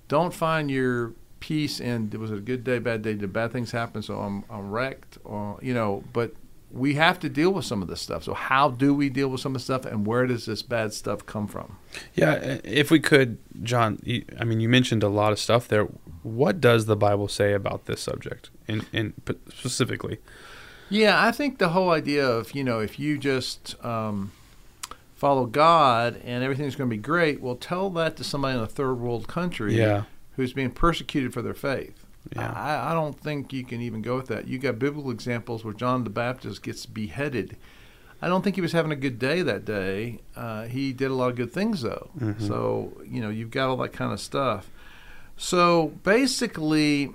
Don't 0.09 0.33
find 0.33 0.71
your 0.71 1.15
peace 1.41 1.81
in 1.81 2.11
it 2.13 2.19
was 2.19 2.31
a 2.31 2.37
good 2.37 2.65
day, 2.65 2.79
bad 2.79 3.03
day, 3.03 3.15
did 3.15 3.33
bad 3.33 3.53
things 3.53 3.73
happen, 3.73 4.03
so 4.03 4.19
I'm, 4.21 4.45
I'm 4.49 4.71
wrecked, 4.71 5.19
or 5.25 5.59
you 5.61 5.75
know. 5.75 6.05
But 6.13 6.33
we 6.71 6.95
have 6.95 7.19
to 7.21 7.29
deal 7.29 7.51
with 7.53 7.65
some 7.65 7.83
of 7.83 7.89
this 7.89 8.01
stuff. 8.01 8.25
So 8.25 8.35
how 8.35 8.71
do 8.71 8.95
we 8.95 9.09
deal 9.09 9.29
with 9.29 9.41
some 9.41 9.55
of 9.55 9.61
the 9.61 9.65
stuff, 9.65 9.85
and 9.85 10.07
where 10.07 10.27
does 10.27 10.47
this 10.47 10.63
bad 10.63 10.93
stuff 10.93 11.27
come 11.27 11.47
from? 11.49 11.77
Yeah, 12.15 12.59
if 12.65 12.91
we 12.91 13.01
could, 13.01 13.39
John. 13.63 13.99
you- 14.03 14.25
I 14.39 14.45
mean, 14.45 14.61
you 14.61 14.69
mentioned 14.69 15.03
a 15.03 15.09
lot 15.09 15.33
of 15.33 15.39
stuff 15.39 15.67
there. 15.69 15.85
What 16.23 16.61
does 16.61 16.87
the 16.87 16.97
Bible 16.97 17.29
say 17.29 17.53
about 17.53 17.87
this 17.87 18.01
subject, 18.01 18.51
in 18.69 19.13
specifically? 19.49 20.19
Yeah, 20.89 21.21
I 21.25 21.33
think 21.33 21.59
the 21.59 21.71
whole 21.71 21.91
idea 21.91 22.27
of 22.27 22.55
you 22.55 22.63
know 22.65 22.81
if 22.81 22.99
you 22.99 23.19
just 23.19 23.75
um, 23.85 24.33
follow 25.15 25.47
God 25.47 26.21
and 26.25 26.45
everything's 26.45 26.77
going 26.77 26.89
to 26.91 26.97
be 26.97 27.03
great, 27.03 27.41
well, 27.41 27.57
tell 27.57 27.91
that 27.91 28.17
to 28.17 28.25
somebody 28.25 28.57
in 28.57 28.63
a 28.63 28.67
third 28.69 28.95
world 28.95 29.27
country 29.29 29.77
Yeah, 29.77 30.05
who's 30.37 30.53
being 30.53 30.71
persecuted 30.71 31.33
for 31.33 31.43
their 31.43 31.55
faith. 31.55 32.05
yeah, 32.35 32.53
I, 32.53 32.91
I 32.91 32.95
don't 32.95 33.19
think 33.21 33.53
you 33.53 33.65
can 33.65 33.81
even 33.81 34.03
go 34.03 34.17
with 34.17 34.27
that. 34.29 34.47
You 34.47 34.59
got 34.59 34.79
biblical 34.79 35.11
examples 35.11 35.65
where 35.65 35.75
John 35.75 36.05
the 36.05 36.11
Baptist 36.11 36.63
gets 36.63 36.87
beheaded. 36.87 37.57
I 38.23 38.29
don't 38.29 38.43
think 38.43 38.57
he 38.57 38.63
was 38.63 38.73
having 38.73 38.93
a 38.93 38.97
good 38.97 39.19
day 39.19 39.43
that 39.43 39.65
day. 39.67 40.21
Uh, 40.35 40.65
he 40.65 40.93
did 40.93 41.11
a 41.11 41.15
lot 41.15 41.31
of 41.31 41.37
good 41.37 41.53
things 41.53 41.83
though. 41.83 42.11
Mhm. 42.19 42.41
So 42.47 42.93
you 43.09 43.21
know 43.21 43.29
you've 43.29 43.51
got 43.51 43.69
all 43.69 43.77
that 43.79 43.93
kind 43.93 44.13
of 44.13 44.21
stuff. 44.21 44.71
So 45.37 45.89
basically, 46.03 47.11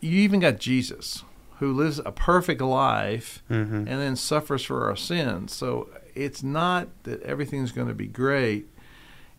you 0.00 0.18
even 0.20 0.40
got 0.40 0.58
Jesus, 0.58 1.22
who 1.60 1.72
lives 1.72 1.98
a 2.04 2.10
perfect 2.12 2.60
life 2.60 3.42
hmm 3.48 3.62
and 3.62 3.86
then 3.86 4.16
suffers 4.16 4.64
for 4.64 4.86
our 4.88 4.96
sins. 4.96 5.54
So 5.54 5.88
it's 6.14 6.42
not 6.42 6.88
that 7.04 7.22
everything's 7.22 7.70
going 7.72 7.88
to 7.88 7.94
be 7.94 8.06
great. 8.08 8.66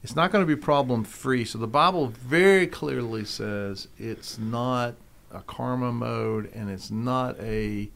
It's 0.04 0.16
not 0.16 0.32
going 0.32 0.42
to 0.44 0.48
be 0.48 0.60
problem 0.60 1.04
free. 1.04 1.46
So 1.46 1.58
the 1.60 1.68
Bible 1.68 2.08
very 2.08 2.66
clearly 2.68 3.26
says 3.26 3.88
it's 3.98 4.38
not 4.40 4.96
a 5.32 5.42
karma 5.42 5.92
mode 5.92 6.52
and 6.56 6.70
it's 6.70 6.90
not 6.92 7.40
a 7.40 7.90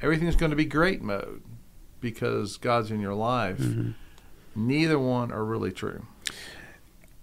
everything's 0.00 0.36
going 0.36 0.50
to 0.50 0.56
be 0.56 0.64
great 0.64 1.02
mode 1.02 1.42
because 2.00 2.56
God's 2.56 2.90
in 2.90 3.00
your 3.00 3.14
life. 3.14 3.58
hmm 3.58 3.90
Neither 4.54 4.98
one 4.98 5.32
are 5.32 5.44
really 5.44 5.72
true. 5.72 6.04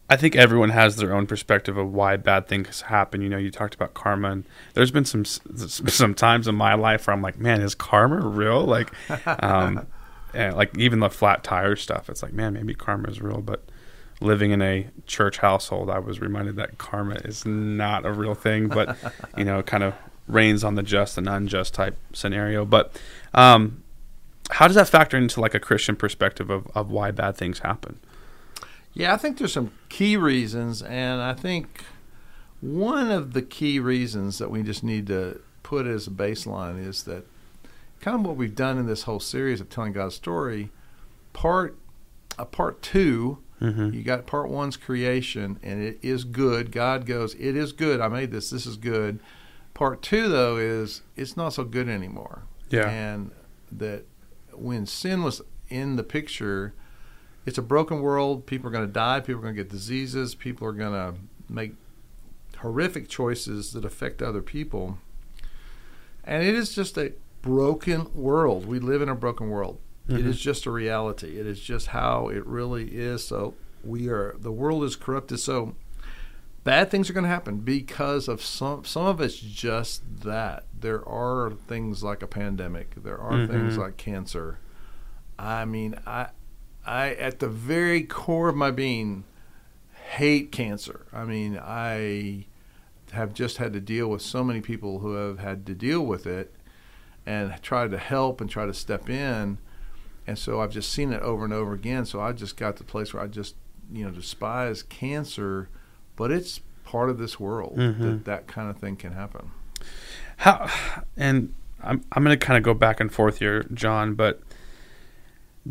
I 0.09 0.17
think 0.17 0.35
everyone 0.35 0.69
has 0.69 0.95
their 0.95 1.13
own 1.13 1.27
perspective 1.27 1.77
of 1.77 1.93
why 1.93 2.17
bad 2.17 2.47
things 2.47 2.81
happen. 2.81 3.21
You 3.21 3.29
know, 3.29 3.37
you 3.37 3.51
talked 3.51 3.75
about 3.75 3.93
karma, 3.93 4.31
and 4.31 4.43
there's 4.73 4.89
been 4.89 5.05
some 5.05 5.23
some 5.23 6.15
times 6.15 6.47
in 6.47 6.55
my 6.55 6.73
life 6.73 7.05
where 7.05 7.13
I'm 7.13 7.21
like, 7.21 7.37
man, 7.37 7.61
is 7.61 7.75
karma 7.75 8.27
real? 8.27 8.65
Like, 8.65 8.91
um, 9.43 9.85
and 10.33 10.55
like 10.55 10.75
even 10.77 10.99
the 10.99 11.09
flat 11.09 11.43
tire 11.43 11.75
stuff. 11.75 12.09
It's 12.09 12.23
like, 12.23 12.33
man, 12.33 12.53
maybe 12.53 12.73
karma 12.73 13.09
is 13.09 13.21
real, 13.21 13.41
but 13.41 13.63
living 14.19 14.51
in 14.51 14.61
a 14.61 14.87
church 15.05 15.37
household, 15.37 15.89
I 15.89 15.99
was 15.99 16.19
reminded 16.19 16.55
that 16.55 16.79
karma 16.79 17.15
is 17.23 17.45
not 17.45 18.05
a 18.05 18.11
real 18.11 18.33
thing, 18.33 18.67
but 18.67 18.97
you 19.37 19.45
know, 19.45 19.61
kind 19.61 19.83
of 19.83 19.93
rains 20.27 20.63
on 20.63 20.73
the 20.73 20.83
just 20.83 21.19
and 21.19 21.29
unjust 21.29 21.75
type 21.75 21.97
scenario. 22.13 22.65
But 22.65 22.99
um, 23.35 23.83
how 24.49 24.67
does 24.67 24.75
that 24.75 24.89
factor 24.89 25.17
into 25.17 25.39
like 25.39 25.53
a 25.53 25.59
Christian 25.59 25.95
perspective 25.95 26.49
of, 26.49 26.67
of 26.73 26.89
why 26.89 27.11
bad 27.11 27.35
things 27.35 27.59
happen? 27.59 27.99
Yeah, 28.93 29.13
I 29.13 29.17
think 29.17 29.37
there's 29.37 29.53
some 29.53 29.71
key 29.89 30.17
reasons, 30.17 30.81
and 30.81 31.21
I 31.21 31.33
think 31.33 31.83
one 32.61 33.09
of 33.11 33.33
the 33.33 33.41
key 33.41 33.79
reasons 33.79 34.37
that 34.39 34.51
we 34.51 34.63
just 34.63 34.83
need 34.83 35.07
to 35.07 35.41
put 35.63 35.85
as 35.87 36.07
a 36.07 36.11
baseline 36.11 36.83
is 36.83 37.03
that 37.03 37.25
kind 38.01 38.19
of 38.19 38.25
what 38.25 38.35
we've 38.35 38.55
done 38.55 38.77
in 38.77 38.87
this 38.87 39.03
whole 39.03 39.19
series 39.19 39.61
of 39.61 39.69
telling 39.69 39.93
God's 39.93 40.15
story. 40.15 40.69
Part, 41.33 41.77
uh, 42.37 42.45
part 42.45 42.81
two, 42.81 43.39
Mm-hmm. 43.61 43.93
you 43.93 44.03
got 44.03 44.25
part 44.25 44.49
one's 44.49 44.77
creation, 44.77 45.59
and 45.61 45.83
it 45.83 45.99
is 46.01 46.23
good. 46.23 46.71
God 46.71 47.05
goes, 47.05 47.33
"It 47.35 47.57
is 47.57 47.73
good. 47.73 47.99
I 47.99 48.07
made 48.07 48.31
this. 48.31 48.49
This 48.51 48.65
is 48.65 48.77
good." 48.77 49.19
Part 49.73 50.01
two, 50.01 50.29
though, 50.29 50.55
is 50.55 51.01
it's 51.17 51.35
not 51.35 51.49
so 51.49 51.65
good 51.65 51.89
anymore. 51.89 52.43
Yeah. 52.69 52.89
and 52.89 53.31
that 53.69 54.05
when 54.53 54.85
sin 54.85 55.23
was 55.23 55.41
in 55.67 55.97
the 55.97 56.03
picture, 56.03 56.73
it's 57.49 57.57
a 57.57 57.63
broken 57.63 58.01
world. 58.01 58.45
People 58.45 58.67
are 58.69 58.71
going 58.71 58.87
to 58.87 58.91
die. 58.93 59.19
People 59.19 59.39
are 59.39 59.43
going 59.43 59.55
to 59.55 59.61
get 59.63 59.69
diseases. 59.71 60.35
People 60.35 60.67
are 60.67 60.71
going 60.73 60.93
to 60.93 61.19
make 61.51 61.73
horrific 62.57 63.09
choices 63.09 63.73
that 63.73 63.83
affect 63.83 64.21
other 64.21 64.41
people. 64.41 64.97
And 66.23 66.43
it 66.43 66.53
is 66.55 66.73
just 66.73 66.97
a 66.97 67.13
broken 67.41 68.13
world. 68.13 68.65
We 68.65 68.79
live 68.79 69.01
in 69.01 69.09
a 69.09 69.15
broken 69.15 69.49
world. 69.49 69.79
It 70.07 70.13
Mhm. 70.13 70.25
is 70.25 70.39
just 70.39 70.65
a 70.65 70.71
reality. 70.71 71.37
It 71.39 71.45
is 71.45 71.59
just 71.59 71.87
how 71.87 72.29
it 72.29 72.45
really 72.45 72.95
is. 72.95 73.23
So 73.25 73.53
we 73.83 74.09
are 74.09 74.35
the 74.39 74.51
world 74.51 74.83
is 74.83 74.95
corrupted. 74.95 75.39
So 75.39 75.75
bad 76.63 76.91
things 76.91 77.09
are 77.09 77.13
going 77.13 77.23
to 77.23 77.29
happen 77.29 77.57
because 77.57 78.27
of 78.27 78.41
some 78.43 78.83
some 78.85 79.05
of 79.05 79.21
it's 79.21 79.37
just 79.39 80.01
that. 80.23 80.65
There 80.79 81.07
are 81.07 81.51
things 81.67 82.03
like 82.03 82.21
a 82.21 82.27
pandemic. 82.27 82.95
There 83.03 83.19
are 83.19 83.45
things 83.47 83.75
Mhm. 83.75 83.77
like 83.77 83.97
cancer. 83.97 84.57
I 85.37 85.63
mean, 85.65 85.95
I 86.05 86.29
I 86.89 87.11
at 87.13 87.39
the 87.39 87.47
very 87.47 88.03
core 88.03 88.49
of 88.49 88.55
my 88.55 88.71
being 88.71 89.23
hate 90.11 90.51
cancer. 90.51 91.05
I 91.13 91.23
mean, 91.23 91.57
I 91.61 92.45
have 93.11 93.33
just 93.33 93.57
had 93.57 93.73
to 93.73 93.79
deal 93.79 94.07
with 94.07 94.21
so 94.21 94.43
many 94.43 94.59
people 94.61 94.99
who 94.99 95.13
have 95.13 95.39
had 95.39 95.65
to 95.67 95.73
deal 95.75 96.01
with 96.05 96.25
it 96.25 96.53
and 97.25 97.53
tried 97.61 97.91
to 97.91 97.97
help 97.97 98.41
and 98.41 98.49
try 98.49 98.65
to 98.65 98.73
step 98.73 99.09
in. 99.09 99.59
And 100.25 100.37
so 100.37 100.61
I've 100.61 100.71
just 100.71 100.91
seen 100.91 101.11
it 101.13 101.21
over 101.21 101.43
and 101.43 101.53
over 101.53 101.73
again. 101.73 102.05
So 102.05 102.19
I 102.21 102.31
just 102.33 102.57
got 102.57 102.77
to 102.77 102.83
the 102.83 102.89
place 102.89 103.13
where 103.13 103.21
I 103.23 103.27
just, 103.27 103.55
you 103.91 104.03
know, 104.05 104.11
despise 104.11 104.83
cancer, 104.83 105.69
but 106.15 106.31
it's 106.31 106.59
part 106.85 107.09
of 107.09 107.17
this 107.19 107.39
world 107.39 107.77
Mhm. 107.77 107.99
that 108.01 108.25
that 108.25 108.47
kind 108.47 108.69
of 108.69 108.77
thing 108.77 108.95
can 108.95 109.13
happen. 109.13 109.51
How 110.37 110.69
and 111.17 111.53
I'm 111.83 112.03
I'm 112.11 112.23
going 112.23 112.37
to 112.37 112.45
kind 112.45 112.57
of 112.57 112.63
go 112.63 112.73
back 112.73 112.99
and 112.99 113.11
forth 113.11 113.37
here, 113.39 113.63
John, 113.73 114.15
but 114.15 114.41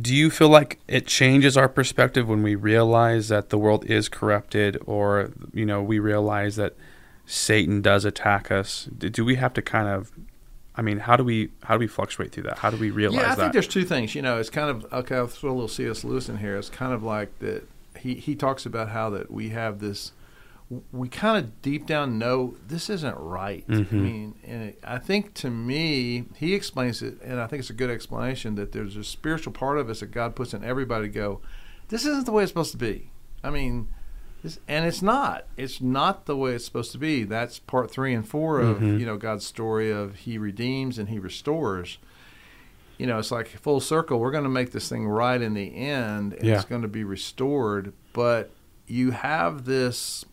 do 0.00 0.14
you 0.14 0.30
feel 0.30 0.48
like 0.48 0.78
it 0.87 1.06
changes 1.06 1.56
our 1.56 1.68
perspective 1.68 2.28
when 2.28 2.42
we 2.42 2.54
realize 2.54 3.28
that 3.28 3.50
the 3.50 3.58
world 3.58 3.84
is 3.87 4.08
corrupted 4.08 4.78
or 4.87 5.30
you 5.52 5.66
know, 5.66 5.82
we 5.82 5.98
realize 5.98 6.56
that 6.56 6.74
Satan 7.26 7.82
does 7.82 8.04
attack 8.04 8.50
us? 8.50 8.84
Do 8.84 9.24
we 9.24 9.37
have 9.37 9.54
to 9.54 9.62
kind 9.62 9.88
of 9.88 10.12
I 10.78 10.82
mean, 10.82 11.00
how 11.00 11.16
do 11.16 11.24
we 11.24 11.50
how 11.64 11.74
do 11.74 11.80
we 11.80 11.88
fluctuate 11.88 12.30
through 12.30 12.44
that? 12.44 12.58
How 12.58 12.70
do 12.70 12.76
we 12.76 12.90
realize 12.90 13.16
yeah, 13.20 13.32
I 13.32 13.34
that? 13.34 13.40
think 13.40 13.52
there's 13.52 13.66
two 13.66 13.84
things. 13.84 14.14
You 14.14 14.22
know, 14.22 14.38
it's 14.38 14.48
kind 14.48 14.70
of 14.70 14.92
okay. 14.92 15.16
I'll 15.16 15.26
throw 15.26 15.50
a 15.50 15.52
little 15.52 15.68
C.S. 15.68 16.04
Lewis 16.04 16.28
in 16.28 16.38
here. 16.38 16.56
It's 16.56 16.70
kind 16.70 16.92
of 16.92 17.02
like 17.02 17.37
that. 17.40 17.68
He 17.98 18.14
he 18.14 18.37
talks 18.37 18.64
about 18.64 18.90
how 18.90 19.11
that 19.11 19.30
we 19.30 19.48
have 19.48 19.80
this. 19.80 20.12
We 20.92 21.09
kind 21.09 21.42
of 21.42 21.62
deep 21.62 21.87
down 21.87 22.18
know 22.18 22.54
this 22.66 22.90
isn't 22.90 23.16
right. 23.16 23.64
I 23.68 23.72
Mhm. 23.72 23.92
mean, 23.92 24.35
and 24.44 24.62
it, 24.64 24.78
I 24.85 24.98
think 24.98 25.33
to 25.35 25.48
me, 25.50 26.24
he 26.37 26.52
explains 26.54 27.00
it, 27.00 27.18
and 27.22 27.40
I 27.40 27.46
think 27.46 27.61
it's 27.61 27.70
a 27.70 27.74
good 27.74 27.88
explanation 27.88 28.54
that 28.57 28.72
there's 28.72 28.94
a 28.96 29.02
spiritual 29.04 29.54
part 29.54 29.78
of 29.78 29.88
us 29.88 30.00
that 30.00 30.11
God 30.11 30.37
puts 30.37 30.52
in 30.52 30.62
everybody. 30.62 31.09
To 31.09 31.14
go, 31.14 31.40
this 31.88 32.04
isn't 32.04 32.26
the 32.26 32.33
way 32.33 32.42
it's 32.42 32.50
supposed 32.50 32.72
to 32.72 32.76
be. 32.76 33.11
I 33.42 33.48
mean, 33.48 33.88
this, 34.42 34.61
and 34.68 34.85
it's 34.85 35.00
not. 35.00 35.46
It's 35.57 35.81
not 35.81 36.26
the 36.26 36.37
way 36.37 36.54
it's 36.54 36.66
supposed 36.66 36.92
to 36.92 36.98
be. 36.98 37.24
That's 37.24 37.59
part 37.61 37.90
three 37.90 38.12
and 38.12 38.28
four 38.28 38.61
of 38.61 38.78
Mhm. 38.81 39.00
you 39.00 39.07
know 39.07 39.16
God's 39.16 39.46
story 39.46 39.90
of 39.90 40.16
He 40.16 40.37
redeems 40.37 40.98
and 40.98 41.09
He 41.09 41.18
restores 41.18 41.98
you 42.98 43.07
know, 43.07 43.16
it's 43.20 43.31
like 43.31 43.46
full 43.46 43.78
circle. 43.78 44.18
We're 44.18 44.33
going 44.33 44.42
to 44.42 44.50
make 44.50 44.72
this 44.72 44.88
thing 44.88 45.07
right 45.07 45.40
in 45.40 45.54
the 45.54 45.72
end, 45.76 46.33
and 46.33 46.44
Yeah. 46.44 46.57
it's 46.57 46.64
going 46.64 46.83
to 46.83 46.88
be 46.88 47.04
restored. 47.04 47.92
But 48.12 48.50
you 48.88 49.12
have 49.12 49.66
this 49.66 50.24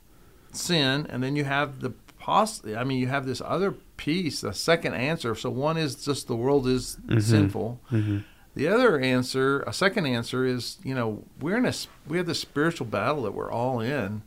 sin, 0.56 1.06
and 1.10 1.22
then 1.24 1.36
you 1.36 1.44
have 1.44 1.80
the 1.82 1.92
poss. 2.20 2.66
I 2.66 2.84
mean, 2.84 3.00
you 3.00 3.08
have 3.08 3.26
this 3.26 3.42
other 3.46 3.72
piece, 3.98 4.42
the 4.42 4.54
second 4.54 4.94
answer. 4.94 5.36
So 5.36 5.50
one 5.50 5.78
is 5.78 5.96
just 6.04 6.28
the 6.28 6.36
world 6.36 6.68
is 6.68 6.98
Mhm. 7.08 7.22
sinful. 7.22 7.80
Mhm. 7.92 8.24
The 8.56 8.68
other 8.68 9.00
answer, 9.00 9.62
a 9.68 9.74
second 9.74 10.06
answer, 10.06 10.46
is 10.46 10.78
you 10.84 10.96
know 10.96 11.24
we're 11.42 11.58
in 11.58 11.66
a 11.66 11.74
we 12.08 12.18
have 12.18 12.26
this 12.26 12.40
spiritual 12.40 12.88
battle 12.88 13.24
that 13.24 13.34
we're 13.34 13.52
all 13.52 13.80
in, 13.82 14.22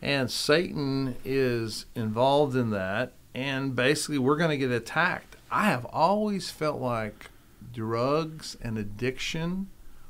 and 0.00 0.30
Satan 0.30 1.16
is 1.24 1.84
involved 1.94 2.56
in 2.56 2.70
that, 2.70 3.12
and 3.34 3.76
basically 3.76 4.18
we're 4.18 4.36
going 4.36 4.50
to 4.50 4.56
get 4.56 4.70
attacked. 4.70 5.36
I 5.50 5.66
have 5.66 5.84
always 5.86 6.50
felt 6.50 6.80
like 6.80 7.30
drugs 7.74 8.56
and 8.62 8.78
addiction 8.78 9.68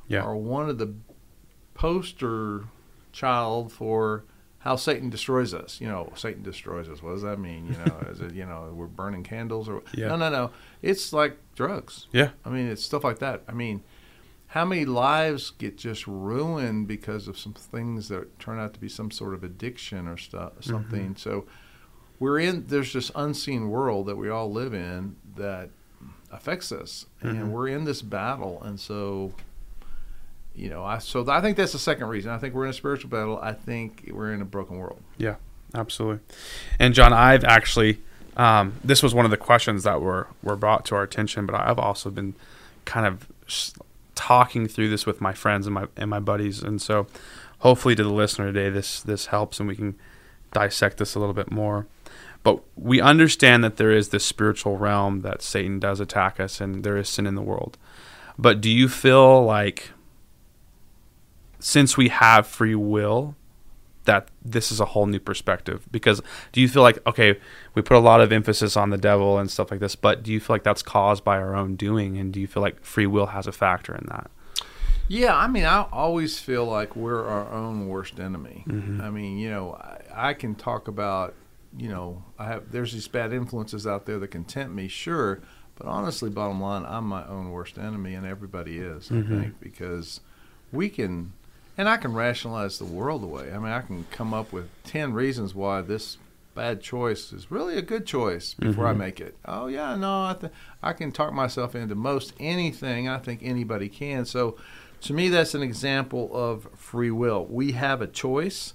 Yeah. 0.09 0.23
are 0.23 0.37
one 0.37 0.69
of 0.69 0.79
the 0.79 0.95
poster 1.75 2.65
child 3.13 3.73
for 3.73 4.25
how 4.63 4.77
Satan 4.77 5.11
destroys 5.11 5.53
us. 5.55 5.81
You 5.81 5.89
know, 5.89 6.13
Satan 6.15 6.43
destroys 6.43 6.89
us. 6.89 7.03
What 7.03 7.13
does 7.13 7.23
that 7.23 7.39
mean? 7.39 7.67
You 7.67 7.77
know, 7.85 7.99
is 8.11 8.21
it 8.21 8.33
you 8.35 8.47
know 8.47 8.73
we're 8.75 8.87
burning 8.87 9.23
candles 9.25 9.69
or 9.69 9.83
Yeah. 9.95 10.09
no, 10.09 10.17
no, 10.17 10.31
no? 10.31 10.51
It's 10.83 11.13
like 11.13 11.37
drugs. 11.55 12.07
Yeah. 12.13 12.31
I 12.45 12.49
mean, 12.51 12.67
it's 12.69 12.83
stuff 12.83 13.05
like 13.05 13.19
that. 13.19 13.43
I 13.49 13.53
mean, 13.53 13.83
how 14.49 14.65
many 14.65 14.85
lives 14.85 15.51
get 15.51 15.77
just 15.79 16.07
ruined 16.07 16.87
because 16.87 17.27
of 17.29 17.39
some 17.39 17.55
things 17.55 18.09
that 18.09 18.39
turn 18.39 18.59
out 18.59 18.75
to 18.75 18.81
be 18.81 18.89
some 18.89 19.11
sort 19.11 19.35
of 19.35 19.43
addiction 19.43 20.07
or 20.07 20.17
stuff, 20.17 20.53
something? 20.61 21.17
So 21.17 21.47
we're 22.21 22.39
in 22.39 22.67
there's 22.69 22.93
this 22.93 23.11
unseen 23.17 23.69
world 23.69 24.07
that 24.07 24.17
we 24.17 24.29
all 24.29 24.53
live 24.53 24.75
in 24.75 25.17
that 25.37 25.71
affects 26.31 26.71
us, 26.73 27.07
Mhm. 27.23 27.31
and 27.31 27.53
we're 27.53 27.69
in 27.69 27.85
this 27.85 28.01
battle, 28.03 28.63
and 28.63 28.79
so. 28.79 29.33
You 30.55 30.69
know, 30.69 30.85
I 30.85 30.99
so 30.99 31.29
I 31.29 31.41
think 31.41 31.57
that's 31.57 31.73
the 31.73 31.79
second 31.79 32.09
reason. 32.09 32.31
I 32.31 32.39
think 32.39 32.55
we're 32.55 32.65
in 32.65 32.71
a 32.71 32.75
spiritual 32.75 33.11
battle. 33.11 33.39
I 33.41 33.53
think 33.53 34.11
we're 34.13 34.33
in 34.33 34.43
a 34.43 34.45
broken 34.45 34.79
world. 34.79 35.01
Yeah, 35.17 35.37
absolutely. 35.75 36.21
And 36.79 36.93
John, 36.95 37.13
I've 37.13 37.45
actually 37.45 38.01
um, 38.37 38.75
this 38.83 39.03
was 39.03 39.15
one 39.15 39.25
of 39.25 39.31
the 39.31 39.37
questions 39.37 39.85
that 39.85 40.01
were 40.01 40.29
were 40.43 40.57
brought 40.57 40.85
to 40.87 40.95
our 40.95 41.03
attention, 41.03 41.47
but 41.47 41.55
I've 41.55 41.79
also 41.79 42.11
been 42.11 42.35
kind 42.85 43.07
of 43.07 43.27
talking 44.15 44.67
through 44.69 44.89
this 44.89 45.07
with 45.07 45.21
my 45.21 45.33
friends 45.33 45.67
and 45.67 45.75
my 45.75 45.87
and 45.97 46.09
my 46.09 46.21
buddies, 46.21 46.63
and 46.63 46.81
so 46.81 47.07
hopefully 47.59 47.95
to 47.95 48.03
the 48.03 48.13
listener 48.13 48.53
today, 48.53 48.71
this 48.71 49.01
this 49.03 49.27
helps 49.27 49.61
and 49.61 49.69
we 49.69 49.77
can 49.77 49.97
dissect 50.53 50.99
this 50.99 51.15
a 51.15 51.19
little 51.19 51.35
bit 51.35 51.51
more. 51.51 51.87
But 52.43 52.61
we 52.77 53.01
understand 53.01 53.63
that 53.63 53.77
there 53.77 53.93
is 53.93 54.09
this 54.09 54.25
spiritual 54.25 54.77
realm 54.77 55.21
that 55.21 55.43
Satan 55.43 55.79
does 55.79 56.01
attack 56.01 56.41
us, 56.41 56.61
and 56.61 56.85
there 56.85 56.97
is 56.97 57.09
sin 57.09 57.27
in 57.27 57.35
the 57.35 57.43
world. 57.43 57.77
But 58.39 58.61
do 58.61 58.71
you 58.71 58.89
feel 58.89 59.45
like 59.45 59.91
since 61.63 61.97
we 61.97 62.09
have 62.09 62.47
free 62.47 62.75
will, 62.75 63.35
that 64.05 64.29
this 64.45 64.73
is 64.73 64.81
a 64.81 64.85
whole 64.87 65.07
new 65.07 65.21
perspective 65.21 65.87
because 65.93 66.21
do 66.51 66.61
you 66.61 66.69
feel 66.69 66.83
like 66.83 66.99
okay 67.07 67.39
we 67.75 67.83
put 67.83 67.97
a 67.97 68.01
lot 68.01 68.21
of 68.21 68.33
emphasis 68.33 68.77
on 68.77 68.91
the 68.91 68.99
devil 68.99 69.39
and 69.39 69.49
stuff 69.49 69.71
like 69.71 69.79
this 69.79 69.95
but 69.95 70.25
do 70.25 70.33
you 70.33 70.41
feel 70.41 70.55
like 70.55 70.65
that's 70.65 70.83
caused 70.83 71.23
by 71.23 71.37
our 71.37 71.55
own 71.55 71.77
doing 71.77 72.19
and 72.19 72.33
do 72.33 72.41
you 72.41 72.49
feel 72.49 72.61
like 72.65 72.83
free 72.85 73.07
will 73.07 73.27
has 73.27 73.47
a 73.47 73.53
factor 73.53 73.95
in 73.95 74.05
that 74.09 74.29
Yeah, 75.07 75.37
I 75.37 75.47
mean, 75.47 75.65
I 75.65 75.83
always 75.93 76.41
feel 76.41 76.65
like 76.65 76.97
we're 76.97 77.25
our 77.29 77.49
own 77.53 77.87
worst 77.87 78.19
enemy. 78.19 78.65
Mhm. 78.67 79.01
I 79.01 79.11
mean, 79.11 79.39
you 79.39 79.51
know, 79.51 79.75
I, 79.75 80.31
I 80.31 80.35
can 80.35 80.57
talk 80.57 80.89
about, 80.89 81.35
you 81.77 81.89
know, 81.89 82.25
I 82.41 82.47
have 82.47 82.73
there's 82.73 82.93
these 82.93 83.07
bad 83.09 83.33
influences 83.33 83.87
out 83.87 84.07
there 84.07 84.19
that 84.19 84.29
can 84.33 84.43
tempt 84.45 84.75
me, 84.75 84.89
sure, 84.89 85.41
but 85.77 85.87
honestly, 85.87 86.29
bottom 86.29 86.61
line, 86.61 86.85
I'm 86.87 87.05
my 87.07 87.25
own 87.29 87.51
worst 87.51 87.79
enemy, 87.79 88.15
and 88.15 88.27
everybody 88.27 88.79
is, 88.79 89.11
Mhm. 89.11 89.27
I 89.39 89.43
think, 89.43 89.61
because 89.61 90.21
we 90.73 90.89
can, 90.89 91.35
and 91.79 91.89
I 91.89 91.97
can 91.97 92.13
rationalize 92.15 92.79
the 92.79 92.85
world 92.85 93.23
away. 93.25 93.53
I 93.53 93.59
mean, 93.59 93.73
I 93.73 93.81
can 93.83 94.05
come 94.11 94.33
up 94.35 94.53
with 94.53 94.69
ten 94.85 95.13
reasons 95.13 95.55
why 95.55 95.81
this 95.83 96.19
bad 96.55 96.83
choice 96.83 97.33
is 97.33 97.51
really 97.51 97.79
a 97.79 97.83
good 97.83 98.05
choice 98.07 98.53
before 98.55 98.87
I 98.87 98.93
Mhm. 98.93 98.99
make 98.99 99.21
it. 99.21 99.37
Oh 99.47 99.69
yeah, 99.69 99.97
no, 99.97 100.25
I 100.25 100.37
th- 100.39 100.53
I 100.83 100.93
can 100.93 101.11
talk 101.11 101.33
myself 101.33 101.75
into 101.75 101.95
most 101.95 102.35
anything. 102.39 103.09
I 103.09 103.17
think 103.19 103.41
anybody 103.43 103.89
can. 103.89 104.25
So 104.27 104.57
to 105.01 105.13
me 105.15 105.29
that's 105.31 105.55
an 105.55 105.63
example 105.63 106.31
of 106.33 106.69
free 106.77 107.11
will 107.11 107.45
we 107.51 107.73
have 107.73 108.01
a 108.01 108.07
choice 108.07 108.75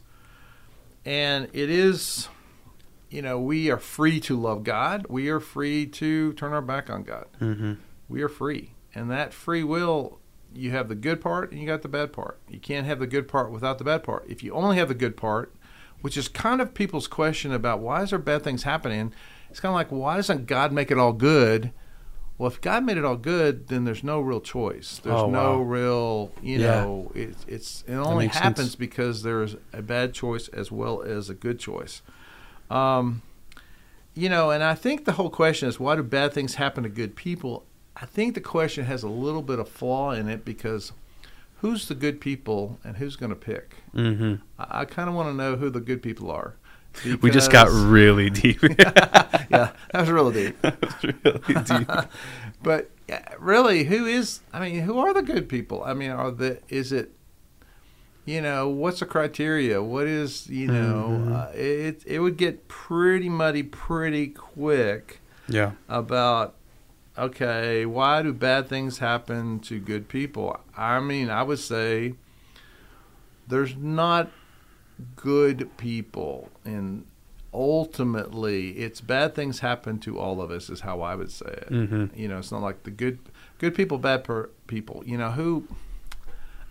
and 1.05 1.47
it 1.53 1.69
is 1.69 2.27
you 3.09 3.21
know 3.21 3.39
we 3.39 3.71
are 3.71 3.77
free 3.77 4.19
to 4.19 4.37
love 4.37 4.61
god 4.65 5.05
we 5.09 5.29
are 5.29 5.39
free 5.39 5.85
to 5.85 6.33
turn 6.33 6.51
our 6.51 6.61
back 6.61 6.89
on 6.89 7.03
god 7.03 7.27
mm-hmm. 7.39 7.75
we 8.09 8.21
are 8.21 8.27
free 8.27 8.71
and 8.93 9.09
that 9.09 9.33
free 9.33 9.63
will 9.63 10.19
you 10.53 10.71
have 10.71 10.87
the 10.89 10.95
good 10.95 11.21
part 11.21 11.51
and 11.51 11.59
you 11.61 11.67
got 11.67 11.81
the 11.81 11.87
bad 11.87 12.11
part 12.13 12.39
you 12.49 12.59
can't 12.59 12.85
have 12.87 12.99
the 12.99 13.07
good 13.07 13.27
part 13.27 13.51
without 13.51 13.77
the 13.77 13.83
bad 13.83 14.03
part 14.03 14.25
if 14.27 14.41
you 14.43 14.51
only 14.53 14.77
have 14.77 14.87
the 14.87 14.93
good 14.95 15.15
part 15.17 15.53
which 16.01 16.15
is 16.17 16.27
kind 16.27 16.61
of 16.61 16.73
people's 16.73 17.07
question 17.07 17.51
about 17.51 17.79
why 17.79 18.01
is 18.03 18.09
there 18.11 18.19
bad 18.19 18.43
things 18.43 18.63
happening 18.63 19.13
it's 19.49 19.59
kind 19.59 19.71
of 19.71 19.75
like 19.75 19.91
why 19.91 20.15
doesn't 20.15 20.45
god 20.47 20.71
make 20.71 20.89
it 20.91 20.97
all 20.97 21.13
good 21.13 21.71
well 22.37 22.47
if 22.47 22.59
god 22.61 22.83
made 22.83 22.97
it 22.97 23.05
all 23.05 23.15
good 23.17 23.67
then 23.67 23.83
there's 23.83 24.03
no 24.03 24.19
real 24.21 24.39
choice 24.41 24.99
there's 25.03 25.21
Oh, 25.21 25.27
no 25.27 25.57
wow. 25.57 25.61
real 25.61 26.31
you 26.41 26.59
Yeah. 26.59 26.67
know 26.81 27.11
it, 27.13 27.35
it's 27.47 27.83
it 27.87 27.93
only 27.95 28.27
happens 28.27 28.57
sense. 28.69 28.75
because 28.75 29.23
there's 29.23 29.55
a 29.73 29.81
bad 29.81 30.13
choice 30.13 30.47
as 30.49 30.71
well 30.71 31.01
as 31.01 31.29
a 31.29 31.33
good 31.35 31.59
choice 31.59 32.01
um, 32.69 33.21
you 34.13 34.29
know 34.29 34.49
and 34.49 34.63
i 34.63 34.73
think 34.73 35.05
the 35.05 35.13
whole 35.13 35.29
question 35.29 35.67
is 35.69 35.79
why 35.79 35.95
do 35.95 36.01
bad 36.03 36.33
things 36.33 36.55
happen 36.55 36.83
to 36.83 36.89
good 36.89 37.15
people 37.15 37.65
i 37.99 38.05
think 38.05 38.33
the 38.35 38.41
question 38.41 38.85
has 38.85 39.03
a 39.03 39.09
little 39.09 39.41
bit 39.41 39.59
of 39.59 39.67
flaw 39.67 40.11
in 40.11 40.27
it 40.29 40.45
because 40.45 40.91
who's 41.61 41.87
the 41.87 41.95
good 41.95 42.19
people 42.21 42.79
and 42.83 42.97
who's 42.97 43.15
going 43.15 43.29
to 43.31 43.35
pick 43.35 43.75
Mm-hmm. 43.95 44.35
i, 44.59 44.81
I 44.81 44.85
kind 44.85 45.09
of 45.09 45.15
want 45.15 45.29
to 45.29 45.33
know 45.33 45.55
who 45.55 45.69
the 45.69 45.79
good 45.79 46.01
people 46.01 46.29
are 46.31 46.55
we 47.21 47.29
just 47.29 47.51
got 47.51 47.67
really 47.69 48.29
deep 48.43 48.61
yeah 48.63 49.71
that 49.91 49.93
was 50.01 50.09
really 50.09 50.33
deep 50.33 50.57
That's 50.61 51.03
really 51.03 51.63
deep 51.85 51.89
but 52.63 52.89
really, 53.39 53.85
who 53.85 54.05
is? 54.05 54.41
I 54.51 54.59
mean, 54.59 54.81
who 54.81 54.97
are 54.99 55.13
the 55.13 55.21
good 55.21 55.47
people? 55.47 55.81
I 55.85 55.93
mean, 55.93 56.11
are 56.11 56.29
the 56.31 56.59
is 56.67 56.91
it? 56.91 57.11
you 58.25 58.41
know, 58.41 58.67
what's 58.67 58.99
the 58.99 59.05
criteria? 59.05 59.81
What 59.81 60.05
is, 60.07 60.49
you 60.49 60.67
know, 60.67 61.07
Mhm. 61.07 61.33
uh, 61.33 61.51
it 61.57 62.03
it 62.05 62.19
would 62.19 62.35
get 62.35 62.67
pretty 62.67 63.29
muddy 63.29 63.63
pretty 63.63 64.27
quick 64.27 65.21
Yeah. 65.47 65.71
about 65.87 66.55
okay, 67.17 67.85
why 67.85 68.21
do 68.21 68.33
bad 68.33 68.67
things 68.69 68.99
happen 68.99 69.59
to 69.61 69.79
good 69.79 70.07
people? 70.07 70.59
I 70.75 70.99
mean, 70.99 71.29
I 71.29 71.43
would 71.43 71.59
say 71.59 72.13
there's 73.47 73.75
not 73.75 74.29
good 75.15 75.75
people 75.77 76.49
and 76.65 77.05
ultimately 77.53 78.71
it's 78.71 78.99
bad 79.01 79.33
things 79.35 79.59
happen 79.59 79.99
to 79.99 80.19
all 80.19 80.41
of 80.41 80.51
us 80.51 80.69
is 80.69 80.81
how 80.81 81.01
I 81.01 81.15
would 81.15 81.31
say 81.31 81.45
it. 81.47 81.67
hmm 81.69 82.05
You 82.15 82.27
know, 82.27 82.39
it's 82.39 82.51
not 82.51 82.61
like 82.61 82.83
the 82.83 82.91
good 82.91 83.19
good 83.57 83.73
people, 83.73 83.97
bad 83.97 84.23
per, 84.23 84.49
people. 84.67 85.03
You 85.05 85.17
know 85.17 85.31
who? 85.31 85.67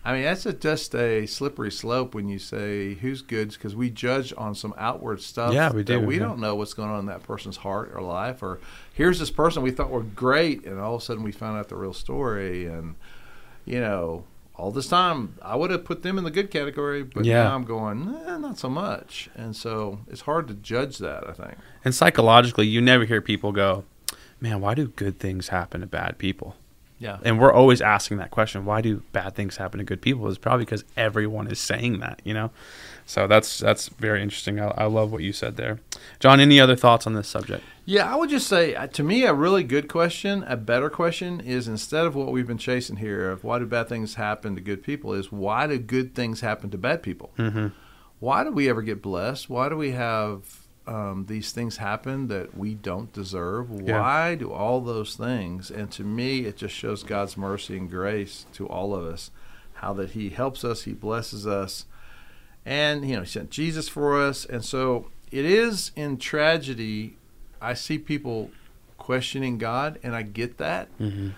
I 0.07 0.12
mean, 0.12 0.23
that's 0.23 0.47
a, 0.47 0.53
just 0.53 0.95
a 0.95 1.27
slippery 1.27 1.73
slope 1.73 2.14
when 2.14 2.29
you 2.29 2.38
say 2.38 2.95
who's 2.95 3.23
good 3.23 3.51
because 3.51 3.75
we 3.75 3.90
judge 3.90 4.33
on 4.38 4.55
some 4.55 4.73
outward 4.79 5.21
stuff. 5.21 5.53
Yeah, 5.53 5.73
we 5.73 5.83
that 5.83 6.01
do, 6.01 6.07
We 6.07 6.14
yeah. 6.14 6.21
don't 6.27 6.38
know 6.38 6.55
what's 6.55 6.75
going 6.75 6.90
on 6.90 7.01
in 7.01 7.07
that 7.07 7.25
person's 7.25 7.57
heart 7.57 7.90
or 7.92 8.01
life. 8.01 8.40
Or 8.40 8.61
here's 8.95 9.19
this 9.19 9.33
person 9.33 9.64
we 9.64 9.73
thought 9.73 9.90
were 9.90 10.05
great, 10.05 10.64
and 10.64 10.79
all 10.79 10.95
of 10.95 11.03
a 11.03 11.05
sudden 11.05 11.25
we 11.25 11.33
found 11.33 11.59
out 11.59 11.69
the 11.69 11.75
real 11.75 11.92
story. 11.92 12.66
And 12.66 12.95
you 13.64 13.81
know, 13.81 14.23
all 14.55 14.71
this 14.71 14.87
time 14.87 15.35
I 15.42 15.57
would 15.57 15.73
have 15.73 15.85
put 15.85 16.05
them 16.05 16.19
in 16.19 16.25
the 16.25 16.31
good 16.31 16.53
category, 16.53 17.03
but 17.03 17.25
Yeah. 17.25 17.42
now 17.42 17.57
I'm 17.57 17.64
going, 17.64 18.14
eh, 18.29 18.38
not 18.38 18.59
so 18.59 18.71
much. 18.71 19.29
And 19.35 19.57
so 19.57 19.99
it's 20.09 20.21
hard 20.21 20.47
to 20.47 20.55
judge 20.55 20.99
that. 20.99 21.29
I 21.29 21.33
think. 21.33 21.55
And 21.85 21.92
psychologically, 21.92 22.69
you 22.69 22.81
never 22.81 23.07
hear 23.07 23.21
people 23.21 23.51
go, 23.51 23.83
"Man, 24.40 24.61
why 24.61 24.75
do 24.75 24.87
good 24.87 25.19
things 25.19 25.49
happen 25.49 25.81
to 25.81 25.87
bad 25.88 26.16
people?" 26.19 26.55
Yeah. 26.99 27.19
And 27.25 27.39
we're 27.39 27.53
always 27.53 27.81
asking 27.81 28.19
that 28.19 28.31
question: 28.31 28.65
Why 28.65 28.81
do 28.81 29.03
bad 29.13 29.35
things 29.35 29.57
happen 29.57 29.79
to 29.79 29.85
good 29.85 30.01
people? 30.01 30.29
It's 30.29 30.39
probably 30.39 30.65
because 30.65 30.85
everyone 30.97 31.47
is 31.49 31.61
saying 31.61 32.01
that, 32.01 32.23
you 32.25 32.33
know. 32.33 32.51
So 33.05 33.27
that's 33.27 33.59
that's 33.59 33.89
very 33.89 34.23
interesting. 34.23 34.59
I, 34.59 34.69
I 34.69 34.85
love 34.87 35.13
what 35.13 35.23
you 35.23 35.33
said 35.33 35.57
there, 35.57 35.79
John. 36.19 36.41
Any 36.41 36.59
other 36.59 36.75
thoughts 36.75 37.07
on 37.07 37.15
this 37.15 37.29
subject? 37.29 37.63
Yeah, 37.85 38.13
I 38.13 38.17
would 38.17 38.31
just 38.31 38.49
say 38.49 38.75
uh, 38.75 38.89
to 38.89 39.03
me 39.03 39.25
a 39.25 39.33
really 39.33 39.63
good 39.63 39.89
question, 39.89 40.43
a 40.49 40.57
better 40.57 40.91
question 40.91 41.41
is 41.41 41.69
instead 41.69 42.05
of 42.05 42.17
what 42.17 42.33
we've 42.33 42.47
been 42.47 42.59
chasing 42.59 42.97
here 42.97 43.31
of 43.31 43.45
why 43.45 43.61
do 43.61 43.67
bad 43.67 43.89
things 43.89 44.15
happen 44.15 44.57
to 44.57 44.61
good 44.61 44.83
people 44.83 45.13
is 45.13 45.31
why 45.31 45.69
do 45.69 45.79
good 45.79 46.15
things 46.15 46.41
happen 46.41 46.71
to 46.71 46.79
bad 46.79 47.03
people? 47.03 47.33
Mm-hmm. 47.39 47.69
Why 48.19 48.43
do 48.43 48.51
we 48.51 48.69
ever 48.69 48.83
get 48.83 49.03
blessed? 49.03 49.49
Why 49.49 49.69
do 49.69 49.77
we 49.77 49.93
have 49.93 50.66
um, 50.87 51.27
these 51.29 51.53
things 51.53 51.79
happen 51.79 52.29
that 52.29 52.57
we 52.57 52.75
don't 52.75 53.12
deserve? 53.12 53.68
Yeah. 53.83 54.01
Why 54.01 54.35
do 54.35 54.53
all 54.53 54.81
those 54.81 55.16
things? 55.16 55.70
And 55.70 55.90
to 55.92 56.05
me, 56.05 56.40
it 56.40 56.57
just 56.57 56.75
shows 56.75 57.03
God's 57.03 57.37
mercy 57.37 57.77
and 57.77 57.90
grace 57.90 58.46
to 58.55 58.66
all 58.66 58.94
of 58.94 59.05
us, 59.05 59.31
how 59.75 59.92
that 59.94 60.11
He 60.11 60.31
helps 60.31 60.64
us, 60.64 60.83
He 60.83 60.92
blesses 60.92 61.46
us, 61.46 61.87
and 62.64 63.09
you 63.09 63.16
know 63.16 63.22
He 63.22 63.29
sent 63.29 63.51
Jesus 63.51 63.88
for 63.88 64.20
us. 64.20 64.44
And 64.44 64.64
so 64.64 65.11
it 65.31 65.44
is 65.44 65.92
in 65.96 66.18
tragedy. 66.18 67.16
I 67.61 67.75
see 67.75 67.99
people 67.99 68.51
questioning 68.99 69.59
God, 69.59 69.99
and 70.03 70.14
I 70.14 70.22
get 70.22 70.59
that. 70.59 70.96
Mm-hmm. 70.99 71.31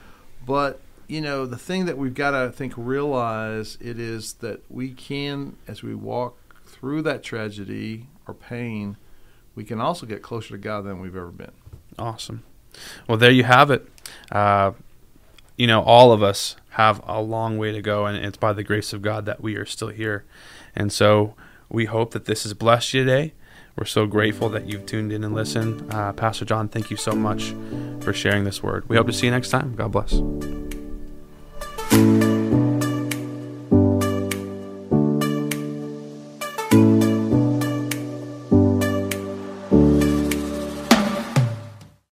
But 0.46 0.80
you 1.06 1.22
know, 1.22 1.46
the 1.46 1.56
thing 1.56 1.86
that 1.86 1.96
we've 1.96 2.14
got 2.14 2.32
to 2.32 2.38
I 2.38 2.48
think 2.50 2.74
realize 2.76 3.78
it 3.80 3.98
is 3.98 4.34
that 4.34 4.60
we 4.70 4.90
can, 4.90 5.56
as 5.66 5.82
we 5.82 5.94
walk 5.94 6.36
through 6.66 7.02
that 7.02 7.22
tragedy 7.22 8.06
or 8.26 8.34
pain, 8.34 8.98
we 9.58 9.64
can 9.64 9.80
also 9.80 10.06
get 10.06 10.22
closer 10.22 10.50
to 10.50 10.56
God 10.56 10.82
than 10.82 11.00
we've 11.00 11.16
ever 11.16 11.32
been. 11.32 11.50
Awesome. 11.98 12.44
Well, 13.08 13.18
there 13.18 13.32
you 13.32 13.42
have 13.42 13.72
it. 13.72 13.88
Uh, 14.30 14.70
you 15.56 15.66
know, 15.66 15.82
all 15.82 16.12
of 16.12 16.22
us 16.22 16.54
have 16.70 17.02
a 17.08 17.20
long 17.20 17.58
way 17.58 17.72
to 17.72 17.82
go, 17.82 18.06
and 18.06 18.16
it's 18.24 18.36
by 18.36 18.52
the 18.52 18.62
grace 18.62 18.92
of 18.92 19.02
God 19.02 19.26
that 19.26 19.40
we 19.40 19.56
are 19.56 19.66
still 19.66 19.88
here. 19.88 20.24
And 20.76 20.92
so 20.92 21.34
we 21.68 21.86
hope 21.86 22.12
that 22.12 22.26
this 22.26 22.44
has 22.44 22.54
blessed 22.54 22.94
you 22.94 23.04
today. 23.04 23.34
We're 23.76 23.84
so 23.84 24.06
grateful 24.06 24.48
that 24.50 24.66
you've 24.66 24.86
tuned 24.86 25.10
in 25.10 25.24
and 25.24 25.34
listened. 25.34 25.92
Uh, 25.92 26.12
Pastor 26.12 26.44
John, 26.44 26.68
thank 26.68 26.88
you 26.88 26.96
so 26.96 27.10
much 27.16 27.52
for 28.00 28.12
sharing 28.12 28.44
this 28.44 28.62
word. 28.62 28.88
We 28.88 28.96
hope 28.96 29.08
to 29.08 29.12
see 29.12 29.26
you 29.26 29.32
next 29.32 29.50
time. 29.50 29.74
God 29.74 29.90
bless. 29.90 30.77